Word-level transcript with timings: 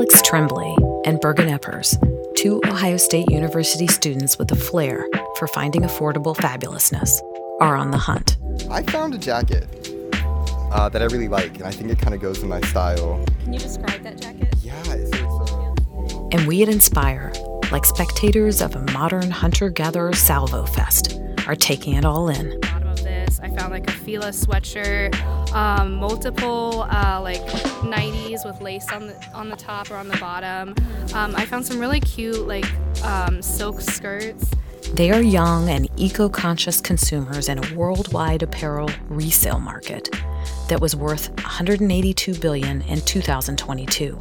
Alex 0.00 0.22
Tremblay 0.22 0.74
and 1.04 1.20
Bergen 1.20 1.50
Eppers, 1.50 1.94
two 2.34 2.62
Ohio 2.66 2.96
State 2.96 3.30
University 3.30 3.86
students 3.86 4.38
with 4.38 4.50
a 4.50 4.56
flair 4.56 5.06
for 5.36 5.46
finding 5.46 5.82
affordable 5.82 6.34
fabulousness, 6.34 7.20
are 7.60 7.76
on 7.76 7.90
the 7.90 7.98
hunt. 7.98 8.38
I 8.70 8.82
found 8.82 9.12
a 9.12 9.18
jacket 9.18 9.66
uh, 10.72 10.88
that 10.88 11.02
I 11.02 11.04
really 11.04 11.28
like, 11.28 11.56
and 11.56 11.64
I 11.64 11.70
think 11.70 11.90
it 11.90 11.98
kind 11.98 12.14
of 12.14 12.22
goes 12.22 12.40
with 12.40 12.48
my 12.48 12.62
style. 12.62 13.22
Can 13.44 13.52
you 13.52 13.58
describe 13.58 14.02
that 14.04 14.18
jacket? 14.18 14.54
Yeah, 14.62 14.72
it's, 14.86 15.10
it's 15.12 15.22
uh, 15.22 16.28
And 16.32 16.46
we 16.46 16.62
at 16.62 16.70
Inspire, 16.70 17.30
like 17.70 17.84
spectators 17.84 18.62
of 18.62 18.74
a 18.74 18.80
modern 18.92 19.30
hunter 19.30 19.68
gatherer 19.68 20.14
salvo 20.14 20.64
fest, 20.64 21.20
are 21.46 21.54
taking 21.54 21.92
it 21.92 22.06
all 22.06 22.30
in. 22.30 22.58
I 23.42 23.48
found 23.48 23.72
like 23.72 23.88
a 23.88 23.92
Fila 23.92 24.28
sweatshirt, 24.28 25.14
um, 25.54 25.94
multiple 25.94 26.86
uh, 26.90 27.20
like 27.22 27.40
90s 27.82 28.44
with 28.44 28.60
lace 28.60 28.90
on 28.92 29.06
the 29.06 29.30
on 29.34 29.48
the 29.48 29.56
top 29.56 29.90
or 29.90 29.96
on 29.96 30.08
the 30.08 30.16
bottom. 30.18 30.74
Um, 31.14 31.34
I 31.34 31.46
found 31.46 31.66
some 31.66 31.78
really 31.78 32.00
cute 32.00 32.46
like 32.46 32.66
um, 33.02 33.40
silk 33.40 33.80
skirts. 33.80 34.50
They 34.94 35.10
are 35.10 35.22
young 35.22 35.68
and 35.68 35.88
eco 35.96 36.28
conscious 36.28 36.80
consumers 36.80 37.48
in 37.48 37.64
a 37.64 37.74
worldwide 37.74 38.42
apparel 38.42 38.90
resale 39.08 39.60
market 39.60 40.10
that 40.68 40.80
was 40.80 40.96
worth 40.96 41.30
182 41.30 42.34
billion 42.34 42.82
in 42.82 43.00
2022 43.00 44.18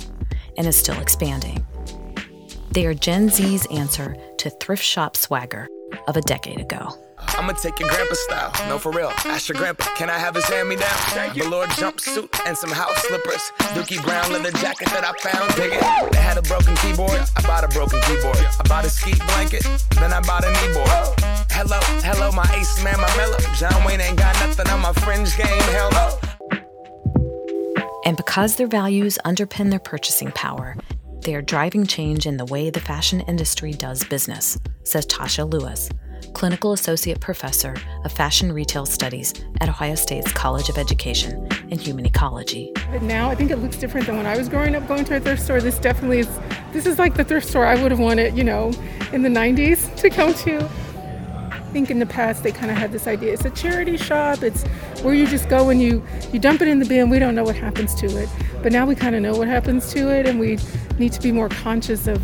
and 0.58 0.68
is 0.68 0.78
still 0.78 1.00
expanding. 1.00 1.66
They 2.72 2.86
are 2.86 2.94
Gen 2.94 3.30
Z's 3.30 3.66
answer 3.68 4.16
to 4.38 4.50
thrift 4.50 4.84
shop 4.84 5.18
swagger 5.18 5.68
of 6.08 6.18
a 6.18 6.22
decade 6.22 6.60
ago. 6.60 6.98
I'ma 7.38 7.54
take 7.54 7.80
your 7.80 7.90
grandpa 7.90 8.14
style. 8.14 8.70
No, 8.70 8.80
for 8.80 8.92
real. 8.92 9.12
Ask 9.26 9.50
your 9.50 9.58
grandpa, 9.58 9.86
can 9.96 10.10
I 10.10 10.18
have 10.18 10.36
his 10.36 10.46
hand 10.46 10.70
me 10.70 10.76
down? 10.76 11.34
Velour 11.34 11.66
jumpsuit 11.68 12.30
and 12.46 12.58
some 12.58 12.72
house 12.72 12.98
slippers. 13.04 13.52
Dookie 13.76 14.02
brown 14.04 14.32
leather 14.32 14.52
jacket 14.52 14.88
that 14.90 15.04
I 15.04 15.14
found. 15.20 15.54
Dig 15.56 15.74
it. 15.74 16.12
They 16.12 16.20
had 16.20 16.38
a 16.38 16.42
broken 16.44 16.76
keyboard. 16.78 17.22
I 17.36 17.42
bought 17.42 17.64
a 17.64 17.68
broken 17.70 18.02
keyboard. 18.02 18.38
I 18.38 18.64
bought 18.68 18.86
a 18.86 18.90
ski 18.90 19.14
blanket. 19.28 19.68
Then 19.96 20.14
I 20.14 20.22
bought 20.22 20.44
a 20.44 20.48
kneeboard. 20.48 21.50
Hello, 21.52 21.80
hello, 22.02 22.32
my 22.32 22.48
ace 22.56 22.84
man, 22.84 23.00
my 23.00 23.18
mellow. 23.18 23.38
John 23.56 23.84
Wayne 23.86 24.02
ain't 24.02 24.18
got 24.18 24.34
nothing 24.40 24.68
on 24.70 24.80
my 24.80 24.94
fringe 24.94 25.36
game. 25.38 25.62
Hell 25.74 25.92
no. 25.92 26.20
And 28.06 28.16
because 28.18 28.56
their 28.56 28.68
values 28.68 29.18
underpin 29.26 29.70
their 29.70 29.80
purchasing 29.80 30.32
power, 30.32 30.76
they 31.30 31.36
are 31.36 31.44
driving 31.44 31.86
change 31.86 32.26
in 32.26 32.38
the 32.38 32.46
way 32.46 32.72
the 32.72 32.80
fashion 32.80 33.20
industry 33.28 33.72
does 33.72 34.04
business, 34.06 34.58
says 34.84 35.06
Tasha 35.06 35.48
Lewis, 35.48 35.88
Clinical 36.34 36.74
Associate 36.74 37.20
Professor 37.20 37.76
of 38.04 38.12
Fashion 38.12 38.52
Retail 38.52 38.84
Studies 38.88 39.36
at 39.62 39.70
Ohio 39.70 39.94
State's 39.94 40.32
College 40.32 40.70
of 40.70 40.80
Education 40.80 41.48
and 41.70 41.80
Human 41.80 42.08
Ecology. 42.08 42.72
But 42.92 43.04
now 43.04 43.30
I 43.30 43.36
think 43.36 43.52
it 43.52 43.58
looks 43.58 43.78
different 43.78 44.08
than 44.08 44.18
when 44.18 44.26
I 44.26 44.38
was 44.40 44.50
growing 44.50 44.74
up 44.74 44.88
going 44.88 45.06
to 45.06 45.18
a 45.18 45.20
thrift 45.20 45.44
store. 45.44 45.62
This 45.62 45.78
definitely 45.78 46.18
is, 46.18 46.40
this 46.74 46.88
is 46.88 46.98
like 46.98 47.14
the 47.14 47.24
thrift 47.24 47.48
store 47.48 47.64
I 47.64 47.80
would 47.80 47.92
have 47.92 48.00
wanted, 48.00 48.36
you 48.36 48.44
know, 48.44 48.72
in 49.14 49.22
the 49.22 49.30
90s 49.30 49.96
to 49.98 50.10
go 50.10 50.34
to. 50.34 50.68
I 51.52 51.60
think 51.72 51.92
in 51.92 52.00
the 52.00 52.08
past 52.08 52.42
they 52.42 52.52
kind 52.52 52.72
of 52.72 52.78
had 52.78 52.92
this 52.92 53.06
idea 53.06 53.34
it's 53.34 53.46
a 53.46 53.52
charity 53.52 53.98
shop, 53.98 54.42
it's 54.42 54.64
where 55.04 55.14
you 55.14 55.28
just 55.28 55.48
go 55.48 55.70
and 55.70 55.80
you, 55.80 56.04
you 56.34 56.40
dump 56.40 56.64
it 56.64 56.68
in 56.68 56.80
the 56.80 56.86
bin, 56.88 57.12
we 57.12 57.20
don't 57.20 57.36
know 57.36 57.44
what 57.44 57.56
happens 57.56 57.94
to 58.02 58.08
it. 58.18 58.28
But 58.62 58.72
now 58.72 58.86
we 58.86 58.96
kind 58.96 59.16
of 59.16 59.22
know 59.22 59.38
what 59.38 59.48
happens 59.48 59.92
to 59.94 60.10
it 60.14 60.28
and 60.28 60.40
we 60.40 60.60
need 60.98 61.14
to 61.14 61.22
be 61.22 61.32
more 61.32 61.50
conscious 61.50 62.08
of 62.08 62.22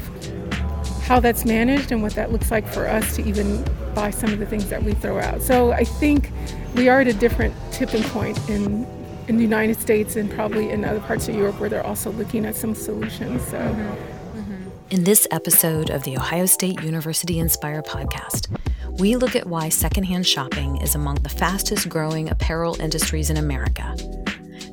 how 1.04 1.20
that's 1.20 1.46
managed 1.46 1.92
and 1.92 2.02
what 2.02 2.14
that 2.14 2.32
looks 2.32 2.52
like 2.52 2.68
for 2.68 2.88
us 2.88 3.16
to 3.16 3.26
even 3.26 3.64
buy 3.94 4.10
some 4.10 4.34
of 4.34 4.40
the 4.40 4.46
things 4.46 4.70
that 4.70 4.84
we 4.84 4.94
throw 4.94 5.20
out. 5.20 5.42
So 5.42 5.72
I 5.72 5.84
think 5.84 6.32
we 6.76 6.90
are 6.90 7.02
at 7.02 7.08
a 7.08 7.14
different 7.14 7.54
tipping 7.72 8.04
point 8.04 8.38
in 8.50 8.86
in 9.28 9.38
the 9.38 9.44
United 9.44 9.80
States 9.80 10.16
and 10.16 10.30
probably 10.30 10.70
in 10.70 10.86
other 10.86 11.00
parts 11.00 11.28
of 11.28 11.36
Europe 11.36 11.60
where 11.60 11.70
they're 11.70 11.86
also 11.86 12.12
looking 12.12 12.46
at 12.46 12.56
some 12.56 12.76
solutions. 12.76 13.42
So 13.48 13.58
mm-hmm. 13.58 14.40
Mm-hmm. 14.40 14.70
In 14.92 15.04
this 15.04 15.28
episode 15.32 15.90
of 15.90 16.04
the 16.04 16.16
Ohio 16.16 16.46
State 16.46 16.82
University 16.84 17.40
Inspire 17.40 17.82
podcast, 17.82 18.56
we 19.00 19.16
look 19.16 19.36
at 19.36 19.48
why 19.48 19.70
secondhand 19.70 20.28
shopping 20.28 20.78
is 20.78 20.94
among 20.94 21.16
the 21.16 21.30
fastest 21.30 21.90
growing 21.90 22.30
apparel 22.30 22.80
industries 22.80 23.30
in 23.32 23.38
America, 23.38 23.96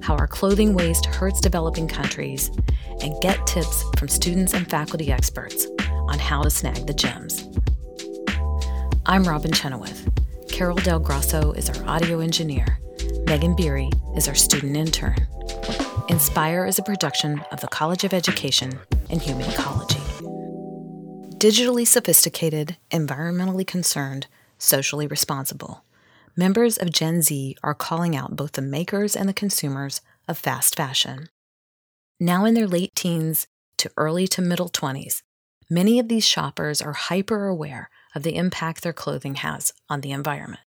how 0.03 0.17
our 0.17 0.27
clothing 0.27 0.75
waste 0.75 1.07
hurts 1.07 1.41
developing 1.41 1.89
countries, 1.89 2.51
and 3.01 3.21
get 3.23 3.47
tips 3.47 3.85
from 3.97 4.09
students 4.09 4.53
and 4.53 4.69
faculty 4.69 5.11
experts 5.13 5.67
on 6.09 6.19
how 6.19 6.43
to 6.43 6.51
snag 6.51 6.87
the 6.87 6.93
gems. 6.93 7.49
I'm 9.07 9.25
Robin 9.25 9.53
Chenoweth. 9.53 10.09
Carol 10.49 10.77
Del 10.77 11.01
Grosso 11.01 11.53
is 11.53 11.71
our 11.71 11.89
audio 11.89 12.21
engineer. 12.21 12.79
Megan 13.27 13.57
Beery 13.57 13.91
is 14.17 14.29
our 14.29 14.35
student 14.35 14.77
intern. 14.77 15.27
Inspire 16.09 16.67
is 16.67 16.79
a 16.79 16.83
production 16.83 17.41
of 17.51 17.61
the 17.61 17.69
College 17.69 18.05
of 18.05 18.13
Education 18.13 18.79
and 19.09 19.23
Human 19.23 19.49
Ecology. 19.51 20.01
Digitally 21.39 21.87
sophisticated, 21.87 22.77
environmentally 22.91 23.67
concerned, 23.67 24.27
socially 24.59 25.07
responsible. 25.07 25.83
Members 26.37 26.79
of 26.79 26.91
Gen 26.91 27.21
Z 27.21 27.57
are 27.63 27.75
calling 27.75 28.17
out 28.17 28.37
both 28.37 28.53
the 28.53 28.63
makers 28.63 29.15
and 29.15 29.29
the 29.29 29.35
consumers 29.35 30.01
of 30.27 30.39
fast 30.39 30.75
fashion. 30.75 31.29
Now 32.19 32.47
in 32.47 32.55
their 32.55 32.67
late 32.67 32.95
teens 32.95 33.47
to 33.77 33.91
early 33.99 34.27
to 34.29 34.41
middle 34.41 34.71
20s, 34.71 35.21
many 35.69 35.99
of 35.99 36.09
these 36.09 36.27
shoppers 36.27 36.81
are 36.81 36.95
hyper 36.95 37.49
aware 37.49 37.91
of 38.15 38.23
the 38.23 38.37
impact 38.37 38.83
their 38.83 38.95
clothing 38.95 39.37
has 39.37 39.75
on 39.91 40.01
the 40.01 40.13
environment. 40.13 40.63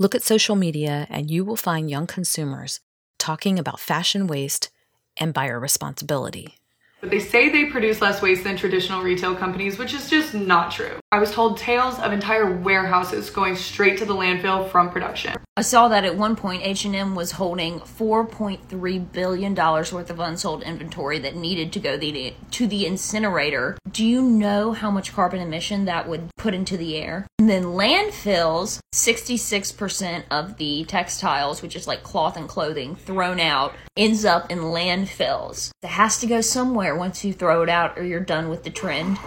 Look 0.00 0.16
at 0.16 0.24
social 0.24 0.56
media, 0.56 1.06
and 1.10 1.30
you 1.30 1.44
will 1.44 1.56
find 1.56 1.88
young 1.88 2.08
consumers 2.08 2.80
talking 3.18 3.60
about 3.60 3.78
fashion 3.78 4.26
waste 4.26 4.70
and 5.16 5.32
buyer 5.32 5.60
responsibility. 5.60 6.58
But 7.00 7.10
they 7.10 7.20
say 7.20 7.50
they 7.50 7.66
produce 7.66 8.00
less 8.00 8.22
waste 8.22 8.44
than 8.44 8.56
traditional 8.56 9.02
retail 9.02 9.34
companies, 9.34 9.78
which 9.78 9.92
is 9.92 10.08
just 10.08 10.32
not 10.32 10.70
true. 10.70 10.98
I 11.12 11.18
was 11.18 11.30
told 11.30 11.58
tales 11.58 11.98
of 11.98 12.12
entire 12.12 12.50
warehouses 12.50 13.30
going 13.30 13.56
straight 13.56 13.98
to 13.98 14.06
the 14.06 14.14
landfill 14.14 14.70
from 14.70 14.90
production. 14.90 15.34
I 15.58 15.62
saw 15.62 15.88
that 15.88 16.04
at 16.04 16.16
one 16.16 16.36
point 16.36 16.66
H&M 16.66 17.14
was 17.14 17.32
holding 17.32 17.80
4.3 17.80 19.12
billion 19.12 19.54
dollars 19.54 19.90
worth 19.90 20.10
of 20.10 20.20
unsold 20.20 20.62
inventory 20.62 21.18
that 21.20 21.34
needed 21.34 21.72
to 21.72 21.80
go 21.80 21.96
the, 21.96 22.34
to 22.50 22.66
the 22.66 22.84
incinerator. 22.84 23.78
Do 23.90 24.04
you 24.04 24.20
know 24.20 24.72
how 24.72 24.90
much 24.90 25.14
carbon 25.14 25.40
emission 25.40 25.86
that 25.86 26.08
would 26.08 26.28
put 26.36 26.52
into 26.52 26.76
the 26.76 26.96
air? 26.96 27.26
And 27.38 27.48
then 27.48 27.64
landfills, 27.64 28.80
66% 28.94 30.24
of 30.30 30.58
the 30.58 30.84
textiles, 30.84 31.62
which 31.62 31.74
is 31.74 31.86
like 31.86 32.02
cloth 32.02 32.36
and 32.36 32.48
clothing 32.48 32.94
thrown 32.96 33.40
out, 33.40 33.74
ends 33.96 34.26
up 34.26 34.50
in 34.50 34.58
landfills. 34.58 35.70
It 35.82 35.88
has 35.88 36.18
to 36.18 36.26
go 36.26 36.42
somewhere 36.42 36.85
once 36.94 37.24
you 37.24 37.32
throw 37.32 37.62
it 37.62 37.68
out 37.68 37.98
or 37.98 38.04
you're 38.04 38.20
done 38.20 38.48
with 38.48 38.62
the 38.62 38.70
trend. 38.70 39.18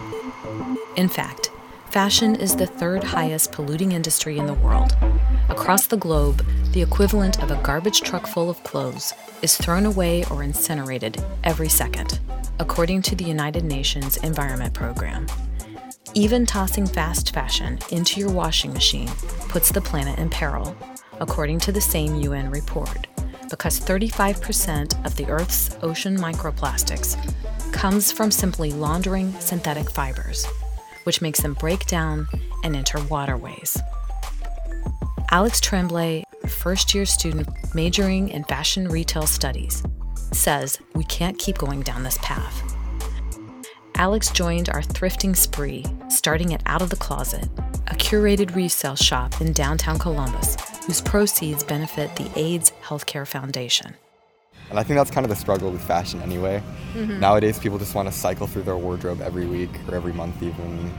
In 0.95 1.09
fact, 1.09 1.51
fashion 1.89 2.35
is 2.35 2.55
the 2.55 2.67
third 2.67 3.03
highest 3.03 3.51
polluting 3.51 3.91
industry 3.91 4.37
in 4.37 4.45
the 4.45 4.53
world. 4.53 4.95
Across 5.49 5.87
the 5.87 5.97
globe, 5.97 6.45
the 6.73 6.81
equivalent 6.81 7.41
of 7.41 7.49
a 7.49 7.61
garbage 7.63 8.01
truck 8.01 8.27
full 8.27 8.49
of 8.49 8.63
clothes 8.63 9.13
is 9.41 9.57
thrown 9.57 9.85
away 9.85 10.23
or 10.25 10.43
incinerated 10.43 11.23
every 11.43 11.69
second, 11.69 12.19
according 12.59 13.01
to 13.01 13.15
the 13.15 13.23
United 13.23 13.63
Nations 13.63 14.17
Environment 14.17 14.73
Program. 14.73 15.25
Even 16.13 16.45
tossing 16.45 16.85
fast 16.85 17.33
fashion 17.33 17.79
into 17.91 18.19
your 18.19 18.31
washing 18.31 18.73
machine 18.73 19.09
puts 19.47 19.71
the 19.71 19.81
planet 19.81 20.17
in 20.19 20.29
peril, 20.29 20.75
according 21.19 21.59
to 21.59 21.71
the 21.71 21.81
same 21.81 22.15
UN 22.15 22.49
report, 22.49 23.07
because 23.49 23.79
35% 23.79 25.05
of 25.05 25.15
the 25.15 25.25
Earth's 25.27 25.77
ocean 25.81 26.17
microplastics 26.17 27.17
comes 27.73 28.11
from 28.11 28.31
simply 28.31 28.71
laundering 28.71 29.33
synthetic 29.39 29.89
fibers, 29.89 30.45
which 31.03 31.21
makes 31.21 31.41
them 31.41 31.53
break 31.53 31.85
down 31.85 32.27
and 32.63 32.75
enter 32.75 33.01
waterways. 33.05 33.77
Alex 35.31 35.59
Tremblay, 35.59 36.23
a 36.43 36.47
first 36.47 36.93
year 36.93 37.05
student 37.05 37.47
majoring 37.75 38.29
in 38.29 38.43
fashion 38.45 38.87
retail 38.87 39.27
studies, 39.27 39.83
says 40.31 40.79
we 40.95 41.03
can't 41.03 41.37
keep 41.37 41.57
going 41.57 41.81
down 41.81 42.03
this 42.03 42.17
path. 42.21 42.75
Alex 43.95 44.31
joined 44.31 44.69
our 44.69 44.81
thrifting 44.81 45.35
spree, 45.35 45.85
starting 46.07 46.53
at 46.53 46.63
Out 46.65 46.81
of 46.81 46.89
the 46.89 46.95
Closet, 46.95 47.49
a 47.87 47.95
curated 47.95 48.55
resale 48.55 48.95
shop 48.95 49.41
in 49.41 49.51
downtown 49.51 49.99
Columbus, 49.99 50.55
whose 50.89 51.01
proceeds 51.01 51.63
benefit 51.63 52.15
the 52.15 52.27
AIDS 52.35 52.71
Healthcare 52.81 53.27
Foundation. 53.27 53.93
and 54.71 54.79
I 54.79 54.81
think 54.81 54.97
that's 54.97 55.11
kind 55.11 55.23
of 55.23 55.29
the 55.29 55.35
struggle 55.35 55.69
with 55.69 55.83
fashion 55.83 56.19
anyway. 56.23 56.63
Nowadays, 56.95 57.59
people 57.59 57.77
just 57.77 57.93
want 57.93 58.07
to 58.07 58.11
cycle 58.11 58.47
through 58.47 58.63
their 58.63 58.75
wardrobe 58.75 59.21
every 59.21 59.45
week 59.45 59.69
or 59.87 59.93
every 59.93 60.13
month, 60.13 60.41
even. 60.41 60.91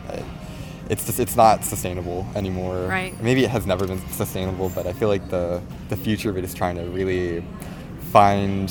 It's 0.89 1.07
just 1.07 1.19
it's 1.19 1.35
not 1.35 1.65
sustainable 1.65 2.25
anymore. 2.37 2.87
Right. 2.87 3.21
Maybe 3.21 3.43
it 3.43 3.51
has 3.51 3.67
never 3.67 3.85
been 3.85 4.01
sustainable, 4.11 4.69
but 4.69 4.87
I 4.87 4.93
feel 4.93 5.09
like 5.09 5.29
the 5.29 5.61
the 5.89 5.97
future 5.97 6.31
of 6.31 6.37
it 6.39 6.45
is 6.45 6.55
trying 6.55 6.77
to 6.77 6.85
really 6.85 7.45
find 8.13 8.71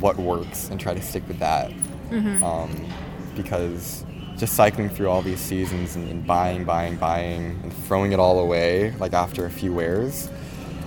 what 0.00 0.16
works 0.16 0.70
and 0.70 0.80
try 0.80 0.94
to 0.94 1.02
stick 1.02 1.28
with 1.28 1.38
that. 1.40 1.70
Um, 2.42 2.70
because 3.36 4.06
just 4.40 4.54
cycling 4.54 4.88
through 4.88 5.08
all 5.08 5.22
these 5.22 5.38
seasons 5.38 5.96
and, 5.96 6.10
and 6.10 6.26
buying, 6.26 6.64
buying, 6.64 6.96
buying, 6.96 7.60
and 7.62 7.72
throwing 7.84 8.12
it 8.12 8.18
all 8.18 8.40
away 8.40 8.92
like 8.98 9.12
after 9.12 9.44
a 9.44 9.50
few 9.50 9.72
wears, 9.72 10.28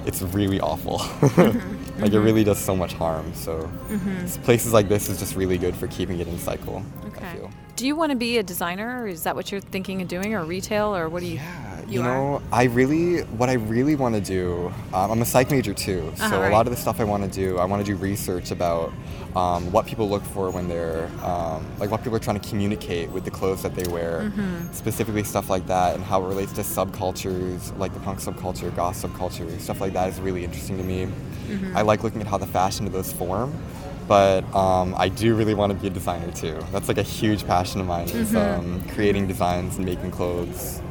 it's 0.06 0.22
really 0.22 0.60
awful. 0.60 1.02
Like 2.00 2.12
it 2.12 2.16
mm-hmm. 2.16 2.26
really 2.26 2.44
does 2.44 2.58
so 2.58 2.76
much 2.76 2.94
harm. 2.94 3.32
So 3.36 3.70
mm-hmm. 3.88 4.18
s- 4.24 4.38
places 4.38 4.74
like 4.74 4.90
this 4.90 5.10
is 5.10 5.20
just 5.20 5.36
really 5.36 5.60
good 5.60 5.76
for 5.76 5.88
keeping 5.88 6.20
it 6.20 6.28
in 6.28 6.40
cycle. 6.40 6.84
I 7.22 7.36
feel. 7.36 7.52
Do 7.76 7.88
you 7.88 7.96
want 7.96 8.12
to 8.12 8.16
be 8.16 8.38
a 8.38 8.44
designer? 8.44 9.02
Or 9.04 9.08
is 9.08 9.24
that 9.24 9.36
what 9.36 9.52
you're 9.52 9.60
thinking 9.62 10.02
of 10.02 10.08
doing, 10.08 10.36
or 10.36 10.44
retail, 10.44 10.96
or 10.96 11.10
what 11.10 11.22
do 11.22 11.26
you? 11.28 11.36
Yeah, 11.36 11.80
You 11.82 11.86
you, 11.88 12.04
know, 12.04 12.42
I 12.52 12.66
really, 12.66 13.22
what 13.24 13.50
I 13.50 13.54
really 13.54 13.96
want 13.96 14.14
to 14.14 14.22
do, 14.22 14.72
um, 14.94 15.10
I'm 15.12 15.22
a 15.22 15.26
psych 15.26 15.50
major 15.50 15.74
too. 15.74 16.14
So 16.16 16.24
Uh-huh, 16.26 16.36
a 16.36 16.40
right. 16.42 16.52
lot 16.52 16.68
of 16.68 16.72
the 16.74 16.80
stuff 16.80 17.00
I 17.00 17.04
want 17.04 17.24
to 17.24 17.30
do, 17.30 17.58
I 17.58 17.66
want 17.66 17.84
to 17.84 17.92
do 17.92 17.98
research 17.98 18.52
about 18.52 18.94
um, 19.36 19.72
what 19.72 19.88
people 19.88 20.08
look 20.08 20.24
for 20.24 20.52
when 20.52 20.68
they're, 20.68 21.10
um, 21.24 21.66
like 21.80 21.90
what 21.90 22.04
people 22.04 22.16
are 22.16 22.20
trying 22.20 22.40
to 22.40 22.48
communicate 22.48 23.10
with 23.10 23.26
the 23.26 23.32
clothes 23.32 23.64
that 23.64 23.74
they 23.76 23.90
wear, 23.92 24.22
Mm-hmm. 24.32 24.72
specifically 24.72 25.24
stuff 25.24 25.50
like 25.50 25.66
that, 25.66 25.96
and 25.96 26.04
how 26.04 26.24
it 26.24 26.28
relates 26.28 26.54
to 26.54 26.62
subcultures, 26.62 27.76
like 27.80 27.92
the 27.96 28.00
punk 28.02 28.20
subculture, 28.20 28.74
goth 28.76 29.02
subculture, 29.02 29.60
stuff 29.60 29.82
like 29.82 29.94
that 29.94 30.10
is 30.10 30.20
really 30.20 30.44
interesting 30.44 30.78
to 30.78 30.84
me. 30.84 31.08
Mm-hmm. 31.48 31.76
I 31.76 31.82
like 31.82 32.04
looking 32.04 32.22
at 32.22 32.28
how 32.28 32.38
the 32.38 32.46
fashion 32.46 32.86
of 32.86 32.94
those 32.94 33.12
form. 33.12 33.52
But 34.08 34.44
um, 34.54 34.94
I 34.98 35.10
do 35.10 35.36
really 35.36 35.54
want 35.54 35.72
to 35.72 35.78
be 35.78 35.88
a 35.88 35.90
designer 35.90 36.32
too. 36.32 36.60
That's 36.72 36.88
like 36.88 36.98
a 36.98 37.04
huge 37.04 37.46
passion 37.48 37.80
of 37.82 37.88
mine 37.88 38.10
is 38.10 38.32
Mm-hmm. 38.32 38.38
um, 38.38 38.84
creating 38.90 39.28
designs 39.28 39.78
and 39.78 39.86
making 39.86 40.12
clothes. 40.12 40.82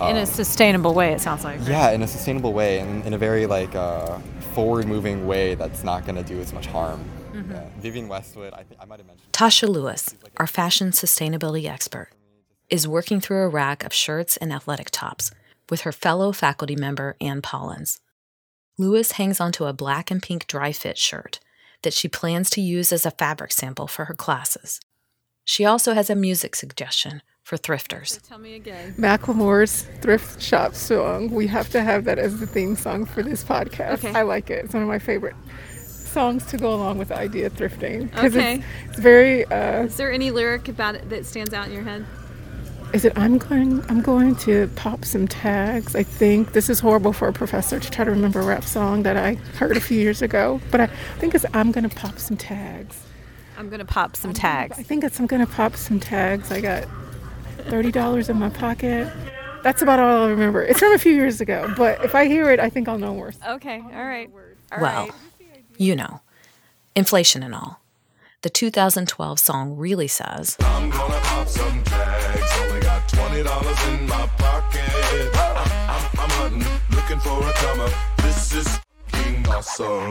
In 0.00 0.16
a 0.16 0.26
sustainable 0.26 0.94
way, 0.94 1.12
it 1.12 1.20
sounds 1.20 1.44
like. 1.44 1.60
Yeah, 1.68 1.90
in 1.92 2.02
a 2.02 2.08
sustainable 2.08 2.52
way 2.52 2.80
and 2.80 3.04
in 3.06 3.12
a 3.14 3.18
very 3.18 3.46
like 3.46 3.74
uh, 3.76 4.18
forward-moving 4.54 5.26
way 5.28 5.54
that's 5.54 5.84
not 5.84 6.04
going 6.04 6.16
to 6.16 6.24
do 6.24 6.40
as 6.40 6.52
much 6.52 6.66
harm. 6.66 7.04
Mm-hmm. 7.32 7.52
Yeah. 7.52 7.68
Vivienne 7.78 8.08
Westwood, 8.08 8.52
I 8.52 8.64
think 8.64 8.80
I 8.80 8.84
might 8.84 8.98
have 8.98 9.06
mentioned. 9.06 9.30
Tasha 9.32 9.68
Lewis, 9.68 10.14
our 10.38 10.46
fashion 10.48 10.90
sustainability 10.90 11.66
expert, 11.68 12.08
is 12.68 12.88
working 12.88 13.20
through 13.20 13.42
a 13.42 13.48
rack 13.48 13.84
of 13.84 13.92
shirts 13.92 14.36
and 14.38 14.52
athletic 14.52 14.90
tops 14.90 15.30
with 15.70 15.82
her 15.82 15.92
fellow 15.92 16.32
faculty 16.32 16.74
member 16.74 17.16
Ann 17.20 17.40
Pollins. 17.40 18.00
Lewis 18.78 19.12
hangs 19.12 19.38
onto 19.40 19.66
a 19.66 19.72
black 19.72 20.10
and 20.10 20.20
pink 20.22 20.46
dry 20.48 20.72
fit 20.72 20.98
shirt 20.98 21.38
that 21.82 21.92
she 21.94 22.08
plans 22.08 22.50
to 22.50 22.60
use 22.60 22.92
as 22.92 23.04
a 23.06 23.10
fabric 23.10 23.52
sample 23.52 23.86
for 23.86 24.06
her 24.06 24.14
classes. 24.14 24.80
She 25.44 25.64
also 25.64 25.94
has 25.94 26.08
a 26.10 26.14
music 26.14 26.54
suggestion 26.54 27.22
for 27.42 27.56
thrifters. 27.58 28.20
Tell 28.28 28.38
me 28.38 28.54
again. 28.54 28.94
Macklemore's 28.96 29.82
thrift 30.00 30.40
shop 30.40 30.74
song. 30.74 31.30
We 31.30 31.48
have 31.48 31.68
to 31.70 31.82
have 31.82 32.04
that 32.04 32.18
as 32.18 32.38
the 32.38 32.46
theme 32.46 32.76
song 32.76 33.04
for 33.04 33.22
this 33.22 33.42
podcast. 33.42 34.04
Okay. 34.04 34.12
I 34.14 34.22
like 34.22 34.50
it. 34.50 34.64
It's 34.66 34.74
one 34.74 34.82
of 34.84 34.88
my 34.88 35.00
favorite 35.00 35.34
songs 35.68 36.44
to 36.46 36.56
go 36.58 36.72
along 36.72 36.98
with 36.98 37.08
the 37.08 37.16
idea 37.18 37.46
of 37.46 37.54
thrifting. 37.54 38.12
'Cause 38.12 38.36
Okay. 38.36 38.54
It's, 38.56 38.64
it's 38.90 38.98
very. 39.00 39.44
Uh, 39.46 39.84
Is 39.84 39.96
there 39.96 40.12
any 40.12 40.30
lyric 40.30 40.68
about 40.68 40.94
it 40.94 41.08
that 41.10 41.26
stands 41.26 41.52
out 41.52 41.66
in 41.66 41.72
your 41.72 41.82
head? 41.82 42.04
Is 42.92 43.04
it? 43.04 43.12
I'm 43.16 43.38
going. 43.38 43.82
I'm 43.88 44.02
going 44.02 44.36
to 44.36 44.68
pop 44.76 45.04
some 45.04 45.26
tags. 45.26 45.96
I 45.96 46.02
think 46.02 46.52
this 46.52 46.68
is 46.68 46.80
horrible 46.80 47.12
for 47.12 47.28
a 47.28 47.32
professor 47.32 47.80
to 47.80 47.90
try 47.90 48.04
to 48.04 48.10
remember 48.10 48.40
a 48.40 48.44
rap 48.44 48.64
song 48.64 49.02
that 49.04 49.16
I 49.16 49.34
heard 49.58 49.76
a 49.76 49.80
few 49.80 49.98
years 49.98 50.22
ago. 50.22 50.60
But 50.70 50.80
I 50.80 50.86
think 51.18 51.34
it's 51.34 51.46
I'm 51.54 51.72
going 51.72 51.88
to 51.88 51.94
pop 51.94 52.18
some 52.18 52.36
tags. 52.36 53.02
I'm 53.56 53.68
going 53.68 53.78
to 53.78 53.84
pop 53.84 54.16
some 54.16 54.32
tags. 54.32 54.78
I 54.78 54.82
think 54.82 55.04
it's 55.04 55.18
I'm 55.18 55.26
going 55.26 55.44
to 55.44 55.50
pop 55.50 55.76
some 55.76 56.00
tags. 56.00 56.50
I 56.50 56.60
got 56.60 56.86
thirty 57.58 57.90
dollars 57.90 58.28
in 58.28 58.38
my 58.38 58.50
pocket. 58.50 59.10
That's 59.62 59.80
about 59.80 59.98
all 59.98 60.24
I 60.24 60.30
remember. 60.30 60.62
It's 60.62 60.80
from 60.80 60.92
a 60.92 60.98
few 60.98 61.12
years 61.12 61.40
ago, 61.40 61.72
but 61.76 62.04
if 62.04 62.14
I 62.14 62.26
hear 62.26 62.50
it, 62.50 62.58
I 62.58 62.68
think 62.68 62.88
I'll 62.88 62.98
know 62.98 63.14
more. 63.14 63.32
Okay, 63.48 63.80
all 63.80 64.04
right. 64.04 64.28
well, 64.80 65.08
you 65.78 65.94
know, 65.94 66.20
inflation 66.96 67.42
and 67.42 67.54
all. 67.54 67.80
The 68.42 68.50
2012 68.50 69.38
song 69.38 69.76
really 69.76 70.08
says, 70.08 70.56
twenty 73.22 73.42
dollars 73.42 73.86
in 73.88 74.06
my 74.06 74.26
pocket. 74.38 74.80
I'm, 75.34 75.56
I'm, 75.88 76.04
I'm 76.18 76.30
hunting, 76.30 76.66
looking 76.90 77.18
for 77.20 77.38
a 77.48 77.52
come 77.52 77.80
up. 77.80 77.92
This 78.18 78.52
is 78.52 78.66
f***ing 78.66 79.46
awesome. 79.48 80.10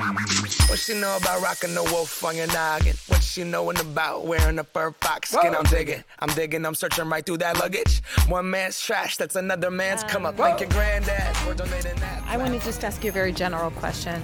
What 0.69 0.80
she 0.80 0.94
know 1.00 1.18
about 1.18 1.42
rocking 1.42 1.74
the 1.74 1.84
wolf 1.84 2.24
on 2.24 2.38
your 2.38 2.48
noggin? 2.48 2.96
What 3.08 3.22
she 3.22 3.44
knowin' 3.44 3.78
about 3.78 4.25
wearing 4.25 4.60
a 4.60 4.63
fur 4.63 4.92
fox 5.02 5.31
skin? 5.31 5.54
I'm 5.54 5.63
digging, 5.66 6.04
I'm 6.19 6.30
digging, 6.30 6.66
I'm 6.66 6.75
searching 6.75 7.10
right 7.10 7.25
through 7.25 7.40
that 7.40 7.60
luggage. 7.60 8.02
One 8.30 8.50
man's 8.50 8.80
trash, 8.80 9.18
that's 9.18 9.36
another 9.36 9.69
man's 9.69 10.04
come 10.06 10.25
up. 10.25 10.38
Thank 10.38 10.62
your 10.62 10.69
granddad 10.69 11.36
for 11.38 11.54
donating 11.54 11.96
that. 11.96 12.24
I 12.28 12.38
want 12.38 12.54
to 12.54 12.66
just 12.66 12.84
ask 12.86 13.04
you 13.04 13.10
a 13.10 13.14
very 13.14 13.34
general 13.34 13.72
question. 13.72 14.22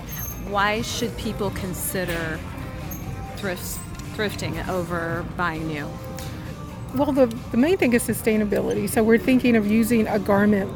Why 0.50 0.82
should 0.82 1.16
people 1.18 1.50
consider 1.52 2.40
thrifts, 3.36 3.78
thrifting 4.16 4.66
over 4.70 5.26
buying 5.36 5.68
new? 5.68 5.90
Well, 6.98 7.12
the, 7.12 7.28
the 7.52 7.58
main 7.58 7.78
thing 7.78 7.94
is 7.94 8.08
sustainability. 8.08 8.90
So 8.90 9.04
we're 9.04 9.20
thinking 9.20 9.56
of 9.56 9.68
using 9.68 10.08
a 10.08 10.18
garment 10.18 10.72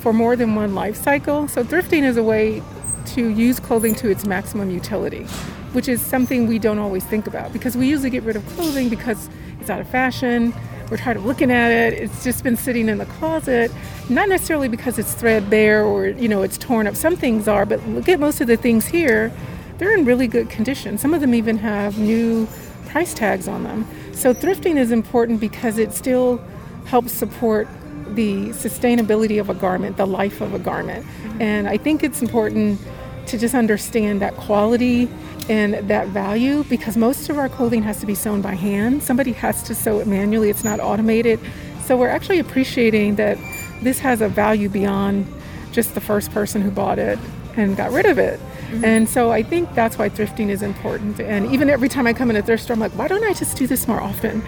for 0.00 0.12
more 0.12 0.36
than 0.36 0.54
one 0.54 0.74
life 0.74 0.96
cycle. 0.96 1.48
So 1.48 1.64
thrifting 1.64 2.02
is 2.02 2.18
a 2.18 2.22
way 2.22 2.62
to 3.06 3.28
use 3.28 3.58
clothing 3.58 3.94
to 3.94 4.10
its 4.10 4.26
maximum 4.26 4.70
utility, 4.70 5.24
which 5.72 5.88
is 5.88 6.02
something 6.02 6.46
we 6.46 6.58
don't 6.58 6.78
always 6.78 7.04
think 7.04 7.26
about 7.26 7.54
because 7.54 7.74
we 7.74 7.88
usually 7.88 8.10
get 8.10 8.22
rid 8.22 8.36
of 8.36 8.46
clothing 8.48 8.90
because 8.90 9.30
it's 9.60 9.70
out 9.70 9.80
of 9.80 9.88
fashion. 9.88 10.52
We're 10.90 10.98
tired 10.98 11.16
of 11.16 11.24
looking 11.24 11.50
at 11.50 11.70
it. 11.70 11.94
It's 11.94 12.22
just 12.22 12.44
been 12.44 12.56
sitting 12.56 12.90
in 12.90 12.98
the 12.98 13.06
closet, 13.06 13.72
not 14.10 14.28
necessarily 14.28 14.68
because 14.68 14.98
it's 14.98 15.14
threadbare 15.14 15.82
or 15.84 16.08
you 16.08 16.28
know 16.28 16.42
it's 16.42 16.58
torn 16.58 16.86
up. 16.86 16.96
Some 16.96 17.16
things 17.16 17.48
are, 17.48 17.64
but 17.64 17.82
look 17.88 18.10
at 18.10 18.20
most 18.20 18.42
of 18.42 18.46
the 18.46 18.58
things 18.58 18.84
here. 18.88 19.32
They're 19.78 19.96
in 19.96 20.04
really 20.04 20.26
good 20.26 20.50
condition. 20.50 20.98
Some 20.98 21.14
of 21.14 21.22
them 21.22 21.34
even 21.34 21.56
have 21.58 21.98
new 21.98 22.46
price 22.88 23.14
tags 23.14 23.48
on 23.48 23.64
them. 23.64 23.86
So 24.12 24.34
thrifting 24.34 24.76
is 24.76 24.90
important 24.90 25.40
because 25.40 25.78
it 25.78 25.92
still 25.92 26.38
helps 26.84 27.12
support 27.12 27.68
the 28.14 28.48
sustainability 28.48 29.40
of 29.40 29.48
a 29.48 29.54
garment, 29.54 29.96
the 29.96 30.06
life 30.06 30.40
of 30.40 30.54
a 30.54 30.58
garment. 30.58 31.04
Mm-hmm. 31.04 31.42
And 31.42 31.68
I 31.68 31.76
think 31.78 32.02
it's 32.02 32.20
important 32.20 32.80
to 33.26 33.38
just 33.38 33.54
understand 33.54 34.20
that 34.20 34.36
quality 34.36 35.08
and 35.48 35.74
that 35.88 36.08
value 36.08 36.64
because 36.64 36.96
most 36.96 37.28
of 37.28 37.38
our 37.38 37.48
clothing 37.48 37.82
has 37.82 38.00
to 38.00 38.06
be 38.06 38.14
sewn 38.14 38.42
by 38.42 38.54
hand. 38.54 39.02
Somebody 39.02 39.32
has 39.32 39.62
to 39.64 39.74
sew 39.74 40.00
it 40.00 40.06
manually, 40.06 40.50
it's 40.50 40.64
not 40.64 40.80
automated. 40.80 41.40
So 41.84 41.96
we're 41.96 42.08
actually 42.08 42.38
appreciating 42.38 43.16
that 43.16 43.38
this 43.82 43.98
has 44.00 44.20
a 44.20 44.28
value 44.28 44.68
beyond 44.68 45.26
just 45.72 45.94
the 45.94 46.00
first 46.00 46.30
person 46.30 46.62
who 46.62 46.70
bought 46.70 46.98
it 46.98 47.18
and 47.56 47.76
got 47.76 47.90
rid 47.90 48.06
of 48.06 48.18
it. 48.18 48.38
Mm-hmm. 48.72 48.84
And 48.86 49.08
so 49.08 49.30
I 49.30 49.42
think 49.42 49.74
that's 49.74 49.98
why 49.98 50.08
thrifting 50.08 50.48
is 50.48 50.62
important. 50.62 51.20
And 51.20 51.46
even 51.52 51.68
every 51.68 51.90
time 51.90 52.06
I 52.06 52.14
come 52.14 52.30
in 52.30 52.36
a 52.36 52.42
thrift 52.42 52.62
store, 52.64 52.72
I'm 52.72 52.80
like, 52.80 52.92
why 52.92 53.06
don't 53.06 53.22
I 53.22 53.34
just 53.34 53.56
do 53.58 53.66
this 53.66 53.86
more 53.86 54.00
often? 54.00 54.42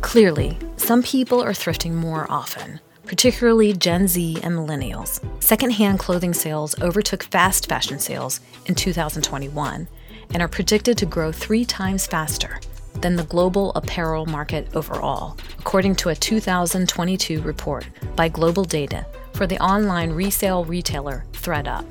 Clearly, 0.00 0.56
some 0.78 1.02
people 1.02 1.42
are 1.42 1.52
thrifting 1.52 1.92
more 1.92 2.26
often, 2.30 2.80
particularly 3.04 3.74
Gen 3.74 4.08
Z 4.08 4.38
and 4.42 4.54
millennials. 4.54 5.22
Secondhand 5.42 5.98
clothing 5.98 6.32
sales 6.32 6.74
overtook 6.80 7.22
fast 7.24 7.68
fashion 7.68 7.98
sales 7.98 8.40
in 8.64 8.74
2021 8.74 9.86
and 10.32 10.42
are 10.42 10.48
predicted 10.48 10.96
to 10.96 11.04
grow 11.04 11.30
three 11.32 11.66
times 11.66 12.06
faster 12.06 12.58
than 13.00 13.16
the 13.16 13.24
global 13.24 13.72
apparel 13.74 14.26
market 14.26 14.68
overall, 14.74 15.36
according 15.58 15.94
to 15.96 16.08
a 16.08 16.14
2022 16.14 17.42
report 17.42 17.86
by 18.16 18.28
Global 18.28 18.64
Data 18.64 19.06
for 19.32 19.46
the 19.46 19.58
online 19.58 20.10
resale 20.10 20.64
retailer 20.64 21.24
ThredUp. 21.32 21.84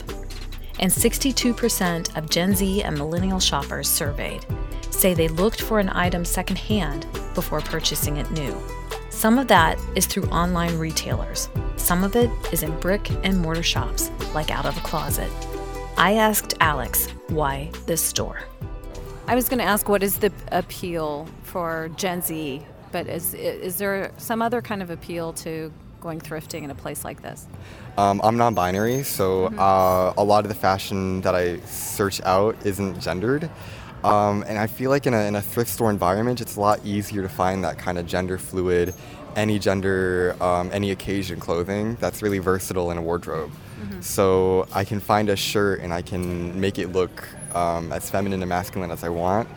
And 0.80 0.92
62% 0.92 2.18
of 2.18 2.30
Gen 2.30 2.56
Z 2.56 2.84
and 2.84 2.98
millennial 2.98 3.40
shoppers 3.40 3.90
surveyed 3.90 4.46
say 4.90 5.14
they 5.14 5.28
looked 5.28 5.62
for 5.62 5.80
an 5.80 5.90
item 5.90 6.26
secondhand 6.26 7.06
before 7.34 7.62
purchasing 7.62 8.18
it 8.18 8.30
new. 8.32 8.56
Some 9.10 9.38
of 9.38 9.48
that 9.48 9.80
is 9.96 10.06
through 10.06 10.26
online 10.26 10.78
retailers. 10.78 11.50
Some 11.76 12.04
of 12.04 12.16
it 12.16 12.30
is 12.52 12.64
in 12.64 12.78
brick 12.80 13.10
and 13.24 13.40
mortar 13.40 13.64
shops, 13.64 14.12
like 14.34 14.52
out 14.52 14.66
of 14.66 14.78
a 14.78 14.82
closet. 14.82 15.32
I 15.98 16.14
asked 16.14 16.54
Alex 16.60 17.08
why 17.30 17.72
this 17.86 18.02
store. 18.02 18.42
I 19.30 19.36
was 19.36 19.50
going 19.50 19.60
to 19.60 19.66
ask 19.66 19.90
what 19.90 20.04
is 20.04 20.20
the 20.20 20.32
appeal 20.54 21.28
for 21.44 21.90
Gen 21.98 22.22
Z, 22.22 22.62
but 22.94 23.08
is 23.08 23.34
is 23.34 23.78
there 23.78 24.12
some 24.18 24.42
other 24.42 24.62
kind 24.62 24.82
of 24.82 24.90
appeal 24.90 25.34
to 25.34 25.74
going 26.00 26.22
thrifting 26.22 26.64
in 26.64 26.72
a 26.72 26.76
place 26.76 27.04
like 27.04 27.22
this? 27.22 27.46
Um, 27.98 28.22
I'm 28.24 28.38
non-binary, 28.38 29.04
so 29.04 29.48
uh, 29.48 30.14
a 30.18 30.24
lot 30.24 30.46
of 30.46 30.50
the 30.50 30.56
fashion 30.56 31.20
that 31.22 31.36
I 31.36 31.60
search 31.62 32.22
out 32.22 32.56
isn't 32.66 33.02
gendered. 33.02 33.50
Um, 34.04 34.46
and 34.48 34.58
I 34.58 34.68
feel 34.68 34.92
like 34.92 35.08
in 35.08 35.14
a, 35.14 35.22
in 35.24 35.36
a 35.36 35.42
thrift 35.42 35.72
store 35.72 35.90
environment, 35.90 36.40
it's 36.40 36.56
a 36.56 36.62
lot 36.62 36.80
easier 36.86 37.22
to 37.24 37.30
find 37.30 37.64
that 37.66 37.78
kind 37.78 37.98
of 37.98 38.06
gender 38.06 38.38
fluid, 38.38 38.94
any 39.36 39.60
gender, 39.60 40.38
um, 40.40 40.70
any 40.72 40.92
occasion 40.92 41.40
clothing 41.40 41.98
that's 42.00 42.22
really 42.22 42.38
versatile 42.40 42.92
in 42.92 42.98
a 42.98 43.02
wardrobe. 43.02 43.52
So 44.02 44.68
I 44.74 44.86
can 44.86 45.00
find 45.00 45.30
a 45.30 45.36
shirt 45.36 45.82
and 45.82 45.92
I 45.94 46.02
can 46.02 46.60
make 46.62 46.78
it 46.80 46.92
look 46.92 47.28
um, 47.58 47.92
as 47.98 48.10
feminine 48.10 48.42
and 48.44 48.50
masculine 48.50 48.92
as 48.92 49.04
I 49.04 49.10
want. 49.10 49.48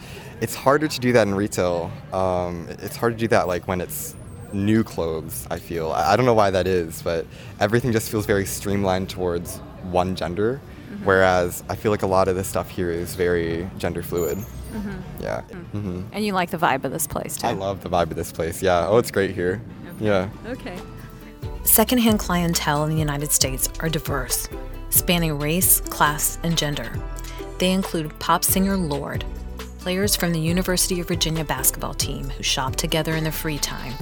It's 0.40 0.54
harder 0.54 0.88
to 0.88 1.00
do 1.00 1.12
that 1.12 1.26
in 1.28 1.34
retail. 1.34 1.90
Um, 2.12 2.66
it's 2.86 2.96
hard 2.96 3.12
to 3.14 3.18
do 3.18 3.28
that 3.28 3.46
like 3.46 3.68
when 3.68 3.80
it's 3.80 4.14
new 4.52 4.82
clothes, 4.82 5.46
I 5.50 5.58
feel. 5.58 5.92
I 5.92 6.12
I 6.12 6.16
don't 6.16 6.26
know 6.26 6.34
why 6.42 6.50
that 6.50 6.66
is, 6.66 7.02
but 7.02 7.26
everything 7.60 7.92
just 7.92 8.10
feels 8.10 8.26
very 8.26 8.46
streamlined 8.46 9.08
towards 9.10 9.58
one 10.00 10.14
gender. 10.16 10.60
Whereas 11.04 11.62
I 11.68 11.76
feel 11.76 11.92
like 11.92 12.02
a 12.02 12.06
lot 12.18 12.28
of 12.28 12.34
this 12.36 12.46
stuff 12.48 12.68
here 12.68 12.90
is 12.90 13.14
very 13.14 13.70
gender 13.78 14.02
fluid. 14.02 14.36
Yeah. 15.18 15.40
hmm 15.72 16.02
And 16.12 16.24
you 16.26 16.32
like 16.34 16.50
the 16.50 16.58
vibe 16.58 16.84
of 16.84 16.92
this 16.92 17.06
place 17.06 17.36
too. 17.36 17.46
I 17.46 17.52
love 17.52 17.82
the 17.82 17.88
vibe 17.88 18.10
of 18.10 18.16
this 18.16 18.32
place. 18.32 18.62
Yeah. 18.62 18.86
Oh, 18.88 18.98
it's 18.98 19.10
great 19.10 19.30
here. 19.34 19.62
Yeah. 20.00 20.28
Okay. 20.46 20.76
Secondhand 21.64 22.18
clientele 22.18 22.84
in 22.84 22.90
the 22.90 22.98
United 22.98 23.30
States 23.30 23.70
are 23.80 23.88
diverse, 23.88 24.48
spanning 24.90 25.38
race, 25.38 25.80
class, 25.96 26.38
and 26.42 26.56
gender. 26.58 26.90
They 27.60 27.72
include 27.72 28.18
pop 28.18 28.42
singer 28.42 28.74
Lorde, 28.74 29.22
players 29.80 30.16
from 30.16 30.32
the 30.32 30.40
University 30.40 30.98
of 30.98 31.08
Virginia 31.08 31.44
basketball 31.44 31.92
team 31.92 32.30
who 32.30 32.42
shop 32.42 32.74
together 32.74 33.14
in 33.14 33.22
their 33.22 33.32
free 33.32 33.58
time, 33.58 33.92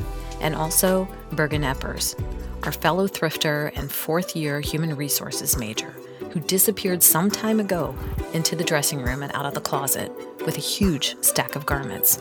and 0.41 0.55
also 0.55 1.09
Bergen 1.33 1.63
Eppers, 1.63 2.15
our 2.63 2.71
fellow 2.71 3.09
thrifter 3.09 3.77
and 3.77 3.91
fourth 3.91 4.37
year 4.37 4.61
human 4.61 4.95
resources 4.95 5.59
major 5.59 5.91
who 6.31 6.39
disappeared 6.39 7.03
some 7.03 7.33
time 7.33 7.59
ago 7.59 7.97
into 8.33 8.55
the 8.55 8.63
dressing 8.63 9.03
room 9.03 9.25
and 9.25 9.33
out 9.35 9.47
of 9.47 9.55
the 9.55 9.61
closet 9.61 10.13
with 10.47 10.57
a 10.57 10.61
huge 10.61 11.17
stack 11.21 11.57
of 11.57 11.67
garments. 11.67 12.21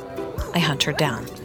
I 0.55 0.59
hunt 0.59 0.83
her 0.83 0.93
down. 0.93 1.27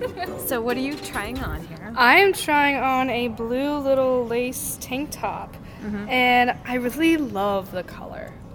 So, 0.46 0.60
what 0.60 0.76
are 0.76 0.80
you 0.80 0.96
trying 0.96 1.38
on 1.38 1.64
here? 1.66 1.94
I 1.96 2.18
am 2.18 2.34
trying 2.34 2.76
on 2.76 3.08
a 3.08 3.28
blue 3.28 3.78
little 3.78 4.26
lace 4.26 4.76
tank 4.82 5.08
top, 5.10 5.56
mm-hmm. 5.82 6.08
and 6.10 6.58
I 6.66 6.74
really 6.74 7.16
love 7.16 7.70
the 7.70 7.84
color. 7.84 8.11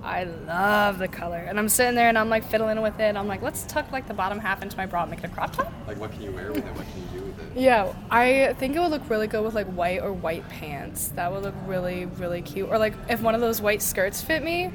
I 0.08 0.24
love 0.24 1.00
the 1.00 1.08
color, 1.08 1.38
and 1.38 1.60
I'm 1.60 1.68
sitting 1.68 1.94
there 1.94 2.08
and 2.08 2.18
I'm 2.18 2.30
like 2.30 2.50
fiddling 2.50 2.82
with 2.82 3.00
it. 3.00 3.16
I'm 3.16 3.28
like, 3.28 3.42
let's 3.42 3.64
tuck 3.64 3.92
like 3.92 4.08
the 4.08 4.14
bottom 4.14 4.40
half 4.40 4.62
into 4.62 4.78
my 4.78 4.86
bra 4.86 5.02
and 5.02 5.12
make 5.12 5.20
it 5.20 5.26
a 5.26 5.30
crop 5.30 5.54
top. 5.54 5.72
Like, 5.86 6.00
what 6.00 6.12
can 6.14 6.22
you 6.22 6.32
wear 6.32 6.52
with 6.52 6.66
it? 6.66 6.76
What 6.76 6.86
can 6.88 7.02
you 7.02 7.20
do 7.20 7.26
with 7.26 7.58
it? 7.58 7.62
Yeah, 7.62 7.94
I 8.10 8.54
think 8.58 8.76
it 8.76 8.80
would 8.80 8.92
look 8.92 9.10
really 9.10 9.28
good 9.28 9.44
with 9.44 9.54
like 9.54 9.68
white 9.68 10.02
or 10.02 10.14
white 10.14 10.48
pants. 10.48 11.10
That 11.10 11.32
would 11.32 11.44
look 11.44 11.56
really, 11.66 12.06
really 12.06 12.42
cute. 12.42 12.70
Or 12.70 12.78
like 12.78 12.94
if 13.10 13.22
one 13.22 13.36
of 13.36 13.42
those 13.42 13.62
white 13.62 13.82
skirts 13.82 14.22
fit 14.22 14.44
me, 14.44 14.72